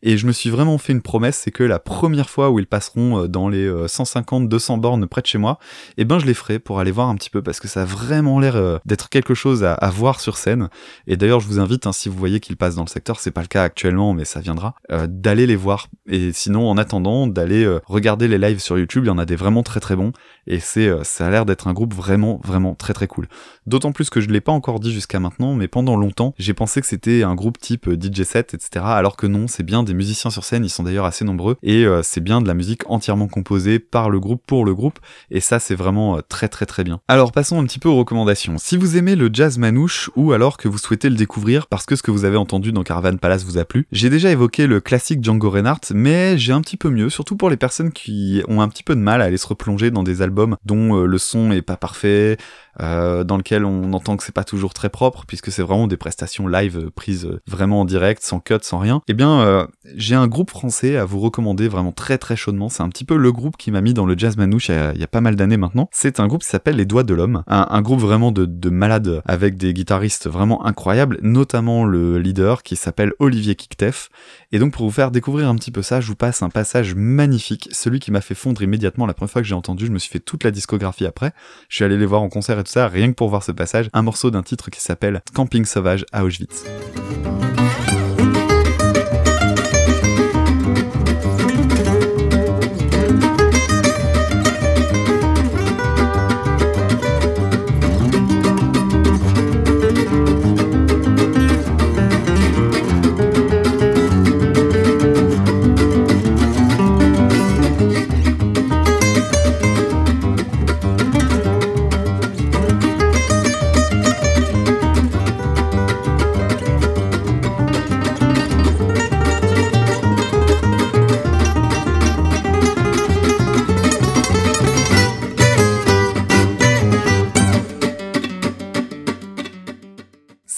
Et 0.03 0.17
je 0.17 0.25
me 0.25 0.31
suis 0.31 0.49
vraiment 0.49 0.77
fait 0.77 0.93
une 0.93 1.01
promesse, 1.01 1.37
c'est 1.37 1.51
que 1.51 1.63
la 1.63 1.79
première 1.79 2.29
fois 2.29 2.49
où 2.49 2.59
ils 2.59 2.67
passeront 2.67 3.23
euh, 3.23 3.27
dans 3.27 3.49
les 3.49 3.69
150-200 3.69 4.73
euh, 4.73 4.77
bornes 4.77 5.07
près 5.07 5.21
de 5.21 5.27
chez 5.27 5.37
moi, 5.37 5.59
eh 5.97 6.05
ben 6.05 6.17
je 6.17 6.25
les 6.25 6.33
ferai 6.33 6.59
pour 6.59 6.79
aller 6.79 6.91
voir 6.91 7.09
un 7.09 7.15
petit 7.15 7.29
peu 7.29 7.41
parce 7.41 7.59
que 7.59 7.67
ça 7.67 7.83
a 7.83 7.85
vraiment 7.85 8.39
l'air 8.39 8.55
euh, 8.55 8.79
d'être 8.85 9.09
quelque 9.09 9.33
chose 9.33 9.63
à, 9.63 9.77
voir 9.91 10.19
sur 10.19 10.37
scène. 10.37 10.69
Et 11.05 11.17
d'ailleurs, 11.17 11.39
je 11.39 11.47
vous 11.47 11.59
invite, 11.59 11.85
hein, 11.85 11.93
si 11.93 12.09
vous 12.09 12.17
voyez 12.17 12.39
qu'ils 12.39 12.57
passent 12.57 12.75
dans 12.75 12.83
le 12.83 12.89
secteur, 12.89 13.19
c'est 13.19 13.31
pas 13.31 13.41
le 13.41 13.47
cas 13.47 13.63
actuellement, 13.63 14.13
mais 14.13 14.25
ça 14.25 14.39
viendra, 14.39 14.75
d'aller 15.07 15.45
les 15.45 15.55
voir. 15.55 15.87
Et 16.07 16.31
sinon, 16.31 16.69
en 16.69 16.77
attendant, 16.77 17.27
d'aller 17.27 17.67
regarder 17.85 18.27
les 18.27 18.37
lives 18.37 18.59
sur 18.59 18.79
YouTube. 18.79 19.03
Il 19.03 19.07
y 19.07 19.11
en 19.11 19.17
a 19.17 19.25
des 19.25 19.35
vraiment 19.35 19.63
très 19.63 19.79
très 19.79 19.95
bons. 19.95 20.13
Et 20.47 20.59
c'est, 20.59 20.89
ça 21.03 21.27
a 21.27 21.29
l'air 21.29 21.45
d'être 21.45 21.67
un 21.67 21.73
groupe 21.73 21.93
vraiment 21.93 22.39
vraiment 22.43 22.73
très 22.73 22.93
très 22.93 23.07
cool. 23.07 23.27
D'autant 23.67 23.91
plus 23.91 24.09
que 24.09 24.21
je 24.21 24.29
l'ai 24.29 24.41
pas 24.41 24.51
encore 24.51 24.79
dit 24.79 24.93
jusqu'à 24.93 25.19
maintenant, 25.19 25.53
mais 25.53 25.67
pendant 25.67 25.97
longtemps, 25.97 26.33
j'ai 26.39 26.53
pensé 26.53 26.79
que 26.81 26.87
c'était 26.87 27.23
un 27.23 27.35
groupe 27.35 27.59
type 27.59 27.89
DJ 27.89 28.23
set, 28.23 28.53
etc. 28.53 28.85
Alors 28.85 29.17
que 29.17 29.27
non, 29.27 29.47
c'est 29.47 29.63
bien 29.63 29.83
des 29.83 29.90
musiciens 29.93 30.29
sur 30.29 30.43
scène, 30.43 30.65
ils 30.65 30.69
sont 30.69 30.83
d'ailleurs 30.83 31.05
assez 31.05 31.25
nombreux, 31.25 31.57
et 31.63 31.85
euh, 31.85 32.01
c'est 32.03 32.21
bien 32.21 32.41
de 32.41 32.47
la 32.47 32.53
musique 32.53 32.89
entièrement 32.89 33.27
composée 33.27 33.79
par 33.79 34.09
le 34.09 34.19
groupe 34.19 34.41
pour 34.45 34.65
le 34.65 34.73
groupe, 34.73 34.99
et 35.29 35.39
ça 35.39 35.59
c'est 35.59 35.75
vraiment 35.75 36.17
euh, 36.17 36.21
très 36.27 36.47
très 36.47 36.65
très 36.65 36.83
bien. 36.83 36.99
Alors 37.07 37.31
passons 37.31 37.59
un 37.59 37.65
petit 37.65 37.79
peu 37.79 37.89
aux 37.89 37.97
recommandations. 37.97 38.57
Si 38.57 38.77
vous 38.77 38.97
aimez 38.97 39.15
le 39.15 39.29
jazz 39.31 39.57
manouche, 39.57 40.09
ou 40.15 40.33
alors 40.33 40.57
que 40.57 40.67
vous 40.67 40.77
souhaitez 40.77 41.09
le 41.09 41.15
découvrir 41.15 41.67
parce 41.67 41.85
que 41.85 41.95
ce 41.95 42.03
que 42.03 42.11
vous 42.11 42.25
avez 42.25 42.37
entendu 42.37 42.71
dans 42.71 42.83
Caravan 42.83 43.17
Palace 43.17 43.43
vous 43.43 43.57
a 43.57 43.65
plu, 43.65 43.87
j'ai 43.91 44.09
déjà 44.09 44.31
évoqué 44.31 44.67
le 44.67 44.79
classique 44.79 45.23
Django 45.23 45.49
Reinhardt, 45.49 45.93
mais 45.93 46.37
j'ai 46.37 46.53
un 46.53 46.61
petit 46.61 46.77
peu 46.77 46.89
mieux, 46.89 47.09
surtout 47.09 47.35
pour 47.35 47.49
les 47.49 47.57
personnes 47.57 47.91
qui 47.91 48.43
ont 48.47 48.61
un 48.61 48.69
petit 48.69 48.83
peu 48.83 48.95
de 48.95 49.01
mal 49.01 49.21
à 49.21 49.25
aller 49.25 49.37
se 49.37 49.47
replonger 49.47 49.91
dans 49.91 50.03
des 50.03 50.21
albums 50.21 50.57
dont 50.65 50.97
euh, 50.97 51.05
le 51.05 51.17
son 51.17 51.51
est 51.51 51.61
pas 51.61 51.77
parfait, 51.77 52.37
euh, 52.79 53.23
dans 53.23 53.37
lequel 53.37 53.65
on 53.65 53.93
entend 53.93 54.17
que 54.17 54.23
c'est 54.23 54.33
pas 54.33 54.43
toujours 54.43 54.73
très 54.73 54.89
propre, 54.89 55.25
puisque 55.27 55.51
c'est 55.51 55.61
vraiment 55.61 55.87
des 55.87 55.97
prestations 55.97 56.47
live 56.47 56.77
euh, 56.77 56.89
prises 56.89 57.25
euh, 57.25 57.41
vraiment 57.47 57.81
en 57.81 57.85
direct, 57.85 58.23
sans 58.23 58.39
cut, 58.39 58.59
sans 58.61 58.79
rien. 58.79 59.01
Eh 59.07 59.13
bien, 59.13 59.67
j'ai 59.95 60.15
un 60.15 60.27
groupe 60.27 60.49
français 60.49 60.97
à 60.97 61.05
vous 61.05 61.19
recommander 61.19 61.67
vraiment 61.67 61.91
très 61.91 62.17
très 62.17 62.35
chaudement. 62.35 62.69
C'est 62.69 62.83
un 62.83 62.89
petit 62.89 63.03
peu 63.03 63.17
le 63.17 63.31
groupe 63.31 63.57
qui 63.57 63.71
m'a 63.71 63.81
mis 63.81 63.93
dans 63.93 64.05
le 64.05 64.17
jazz 64.17 64.37
manouche 64.37 64.69
il 64.69 64.99
y, 64.99 65.03
a, 65.03 65.07
pas 65.07 65.21
mal 65.21 65.35
d'années 65.35 65.57
maintenant. 65.57 65.89
C'est 65.91 66.19
un 66.19 66.27
groupe 66.27 66.41
qui 66.41 66.49
s'appelle 66.49 66.75
Les 66.75 66.85
Doigts 66.85 67.03
de 67.03 67.13
l'Homme, 67.13 67.43
un, 67.47 67.81
groupe 67.81 67.99
vraiment 67.99 68.31
de, 68.31 68.45
de 68.45 68.69
malades 68.69 69.21
avec 69.25 69.57
des 69.57 69.73
guitaristes 69.73 70.29
vraiment 70.29 70.65
incroyables, 70.65 71.17
notamment 71.21 71.85
le 71.85 72.19
leader 72.19 72.63
qui 72.63 72.75
s'appelle 72.75 73.13
Olivier 73.19 73.55
Kiktef. 73.55 74.09
Et 74.51 74.59
donc 74.59 74.73
pour 74.73 74.85
vous 74.85 74.91
faire 74.91 75.11
découvrir 75.11 75.49
un 75.49 75.55
petit 75.55 75.71
peu 75.71 75.81
ça, 75.81 76.01
je 76.01 76.07
vous 76.07 76.15
passe 76.15 76.41
un 76.43 76.49
passage 76.49 76.95
magnifique, 76.95 77.69
celui 77.71 77.99
qui 77.99 78.11
m'a 78.11 78.21
fait 78.21 78.35
fondre 78.35 78.61
immédiatement 78.61 79.05
la 79.05 79.13
première 79.13 79.31
fois 79.31 79.41
que 79.41 79.47
j'ai 79.47 79.55
entendu. 79.55 79.85
Je 79.85 79.91
me 79.91 79.99
suis 79.99 80.09
fait 80.09 80.19
toute 80.19 80.43
la 80.43 80.51
discographie 80.51 81.05
après. 81.05 81.33
Je 81.69 81.75
suis 81.75 81.85
allé 81.85 81.97
les 81.97 82.05
voir 82.05 82.21
en 82.21 82.29
concert 82.29 82.59
tout 82.63 82.71
ça, 82.71 82.87
rien 82.87 83.09
que 83.09 83.15
pour 83.15 83.29
voir 83.29 83.43
ce 83.43 83.51
passage, 83.51 83.89
un 83.93 84.01
morceau 84.01 84.31
d'un 84.31 84.43
titre 84.43 84.69
qui 84.69 84.81
s'appelle 84.81 85.21
Camping 85.33 85.65
sauvage 85.65 86.05
à 86.11 86.23
Auschwitz. 86.23 86.63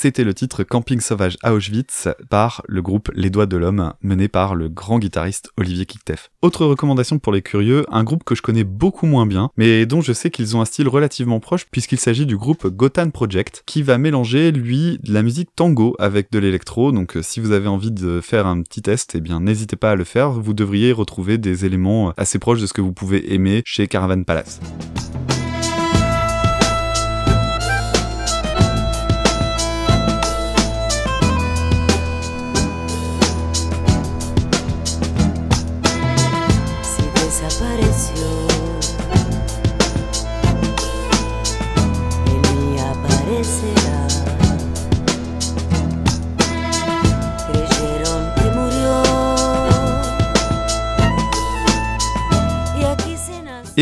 C'était 0.03 0.25
le 0.25 0.33
titre 0.33 0.63
Camping 0.63 0.99
sauvage 0.99 1.37
à 1.43 1.53
Auschwitz 1.53 2.09
par 2.29 2.61
le 2.67 2.81
groupe 2.81 3.09
Les 3.15 3.29
Doigts 3.29 3.45
de 3.45 3.55
l'Homme, 3.55 3.93
mené 4.01 4.27
par 4.27 4.53
le 4.53 4.67
grand 4.67 4.99
guitariste 4.99 5.49
Olivier 5.55 5.85
Kiktef. 5.85 6.29
Autre 6.41 6.65
recommandation 6.65 7.19
pour 7.19 7.31
les 7.31 7.41
curieux, 7.41 7.85
un 7.89 8.03
groupe 8.03 8.25
que 8.25 8.35
je 8.35 8.41
connais 8.41 8.65
beaucoup 8.65 9.05
moins 9.05 9.25
bien, 9.25 9.49
mais 9.55 9.85
dont 9.85 10.01
je 10.01 10.11
sais 10.11 10.29
qu'ils 10.29 10.57
ont 10.57 10.61
un 10.61 10.65
style 10.65 10.89
relativement 10.89 11.39
proche 11.39 11.67
puisqu'il 11.71 12.01
s'agit 12.01 12.25
du 12.25 12.35
groupe 12.35 12.67
Gotan 12.67 13.11
Project, 13.11 13.63
qui 13.65 13.81
va 13.81 13.97
mélanger, 13.97 14.51
lui, 14.51 14.99
de 15.03 15.13
la 15.13 15.23
musique 15.23 15.55
tango 15.55 15.95
avec 15.99 16.33
de 16.33 16.39
l'électro, 16.39 16.91
donc 16.91 17.15
euh, 17.15 17.21
si 17.21 17.39
vous 17.39 17.53
avez 17.53 17.69
envie 17.69 17.91
de 17.91 18.19
faire 18.19 18.45
un 18.45 18.61
petit 18.61 18.81
test, 18.81 19.15
eh 19.15 19.21
bien 19.21 19.39
n'hésitez 19.39 19.77
pas 19.77 19.91
à 19.91 19.95
le 19.95 20.03
faire, 20.03 20.31
vous 20.31 20.53
devriez 20.53 20.91
retrouver 20.91 21.37
des 21.37 21.63
éléments 21.63 22.11
assez 22.17 22.39
proches 22.39 22.59
de 22.59 22.67
ce 22.67 22.73
que 22.73 22.81
vous 22.81 22.91
pouvez 22.91 23.33
aimer 23.33 23.61
chez 23.63 23.87
Caravan 23.87 24.23
Palace. 24.23 24.59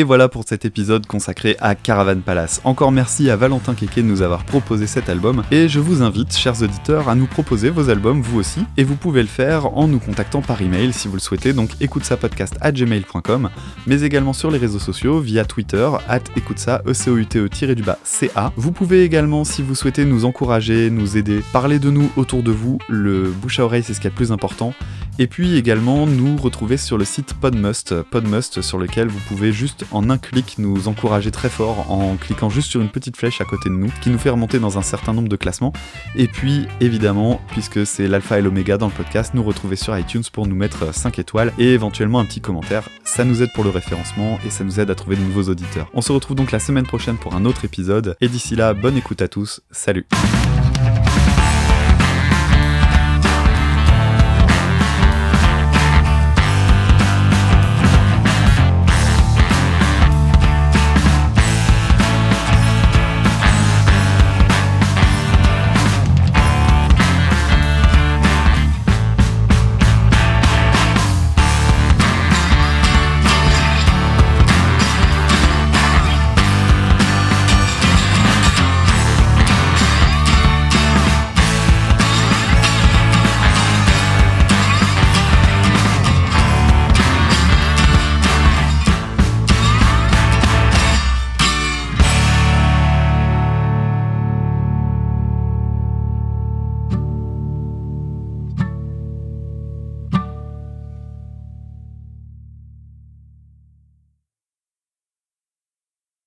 Et 0.02 0.04
voilà 0.04 0.30
pour 0.30 0.46
cet 0.48 0.66
épisode 0.66 1.06
consacré 1.06 1.58
à 1.60 1.76
Caravan 1.76 2.22
Palace. 2.22 2.60
Encore 2.64 2.92
merci 2.92 3.30
à 3.30 3.36
Valentin 3.36 3.76
Keke 3.76 3.98
de 3.98 4.02
nous 4.02 4.24
avoir 4.24 4.46
proposé 4.46 4.88
cet 4.88 5.10
album 5.10 5.44
et 5.52 5.70
je 5.70 5.80
vous 5.80 6.02
invite, 6.02 6.36
chers 6.36 6.64
auditeurs, 6.64 7.08
à 7.08 7.14
nous 7.14 7.28
proposer 7.28 7.70
vos 7.70 7.88
albums 7.92 8.20
vous 8.20 8.40
aussi 8.40 8.62
et 8.78 8.84
vous 8.84 8.96
pouvez 8.96 9.22
le 9.22 9.28
faire 9.28 9.78
en 9.78 9.88
nous 9.88 10.00
contactant 10.00 10.42
par 10.42 10.60
email 10.64 10.92
si 10.92 11.08
vous 11.08 11.14
le 11.14 11.20
souhaitez, 11.20 11.54
donc 11.54 11.70
écoute 11.82 12.04
ça 12.04 12.18
podcast 12.18 12.56
à 12.62 12.72
gmail.com, 12.72 13.52
mais 13.86 14.02
également 14.02 14.34
sur 14.34 14.50
les 14.50 14.58
réseaux 14.58 14.80
sociaux 14.80 15.20
via 15.20 15.46
Twitter, 15.46 15.88
at 16.10 16.22
écoute 16.36 16.58
ça, 16.58 16.82
e 16.88 16.94
c 16.94 17.12
o 17.12 17.18
u 17.18 17.28
t 17.28 17.38
e 17.38 17.76
du 17.76 17.84
bas 17.84 18.00
ca. 18.04 18.52
Vous 18.56 18.72
pouvez 18.72 19.04
également, 19.04 19.44
si 19.44 19.62
vous 19.62 19.76
souhaitez 19.76 20.06
nous 20.06 20.26
encourager, 20.26 20.90
nous 20.90 21.16
aider, 21.16 21.44
parler 21.54 21.78
de 21.78 21.92
nous 21.92 22.10
autour 22.18 22.42
de 22.42 22.52
vous, 22.52 22.80
le 22.90 23.30
bouche 23.30 23.60
à 23.60 23.66
oreille 23.66 23.84
c'est 23.84 23.94
ce 23.94 24.00
qui 24.00 24.08
est 24.08 24.10
le 24.10 24.16
plus 24.16 24.32
important 24.32 24.74
Et 25.20 25.28
puis 25.28 25.58
également 25.58 26.08
nous 26.08 26.38
retrouver 26.38 26.78
sur 26.78 26.98
le 26.98 27.06
site 27.06 27.36
Podmust, 27.36 28.02
Podmust 28.02 28.64
sur 28.64 28.80
lequel 28.80 29.08
vous 29.08 29.20
pouvez 29.28 29.52
juste 29.54 29.86
en 29.91 30.10
un 30.10 30.17
clic 30.17 30.56
nous 30.58 30.88
encourager 30.88 31.32
très 31.32 31.49
fort 31.49 31.91
en 31.91 32.15
cliquant 32.15 32.49
juste 32.49 32.69
sur 32.69 32.82
une 32.82 32.89
petite 32.89 33.17
flèche 33.17 33.41
à 33.41 33.45
côté 33.45 33.69
de 33.69 33.75
nous 33.75 33.91
qui 34.01 34.10
nous 34.10 34.17
fait 34.17 34.30
remonter 34.30 34.60
dans 34.60 34.77
un 34.77 34.81
certain 34.81 35.13
nombre 35.13 35.29
de 35.29 35.35
classements. 35.35 35.73
Et 36.15 36.27
puis 36.27 36.67
évidemment, 36.79 37.42
puisque 37.50 37.85
c'est 37.85 38.08
l'alpha 38.08 38.39
et 38.39 38.42
l'oméga 38.42 38.77
dans 38.77 38.87
le 38.87 38.94
podcast, 38.94 39.33
nous 39.33 39.44
retrouver 39.44 39.75
sur 39.75 39.98
iTunes 39.98 40.23
pour 40.31 40.48
nous 40.48 40.56
mettre 40.56 40.94
5 40.94 41.19
étoiles 41.19 41.54
et 41.58 41.73
éventuellement 41.73 42.19
un 42.19 42.25
petit 42.25 42.42
commentaire. 42.42 42.87
Ça 43.04 43.23
nous 43.23 43.42
aide 43.42 43.52
pour 43.54 43.63
le 43.63 43.69
référencement 43.69 44.39
et 44.46 44.50
ça 44.50 44.63
nous 44.63 44.79
aide 44.79 44.89
à 44.89 44.96
trouver 44.96 45.15
de 45.15 45.21
nouveaux 45.21 45.50
auditeurs. 45.50 45.89
On 45.94 46.02
se 46.02 46.12
retrouve 46.12 46.35
donc 46.35 46.52
la 46.52 46.60
semaine 46.60 46.85
prochaine 46.85 47.17
pour 47.17 47.35
un 47.35 47.46
autre 47.46 47.65
épisode 47.65 48.15
et 48.21 48.27
d'ici 48.27 48.56
là, 48.56 48.73
bonne 48.73 48.98
écoute 48.98 49.21
à 49.21 49.27
tous. 49.27 49.62
Salut 49.71 50.06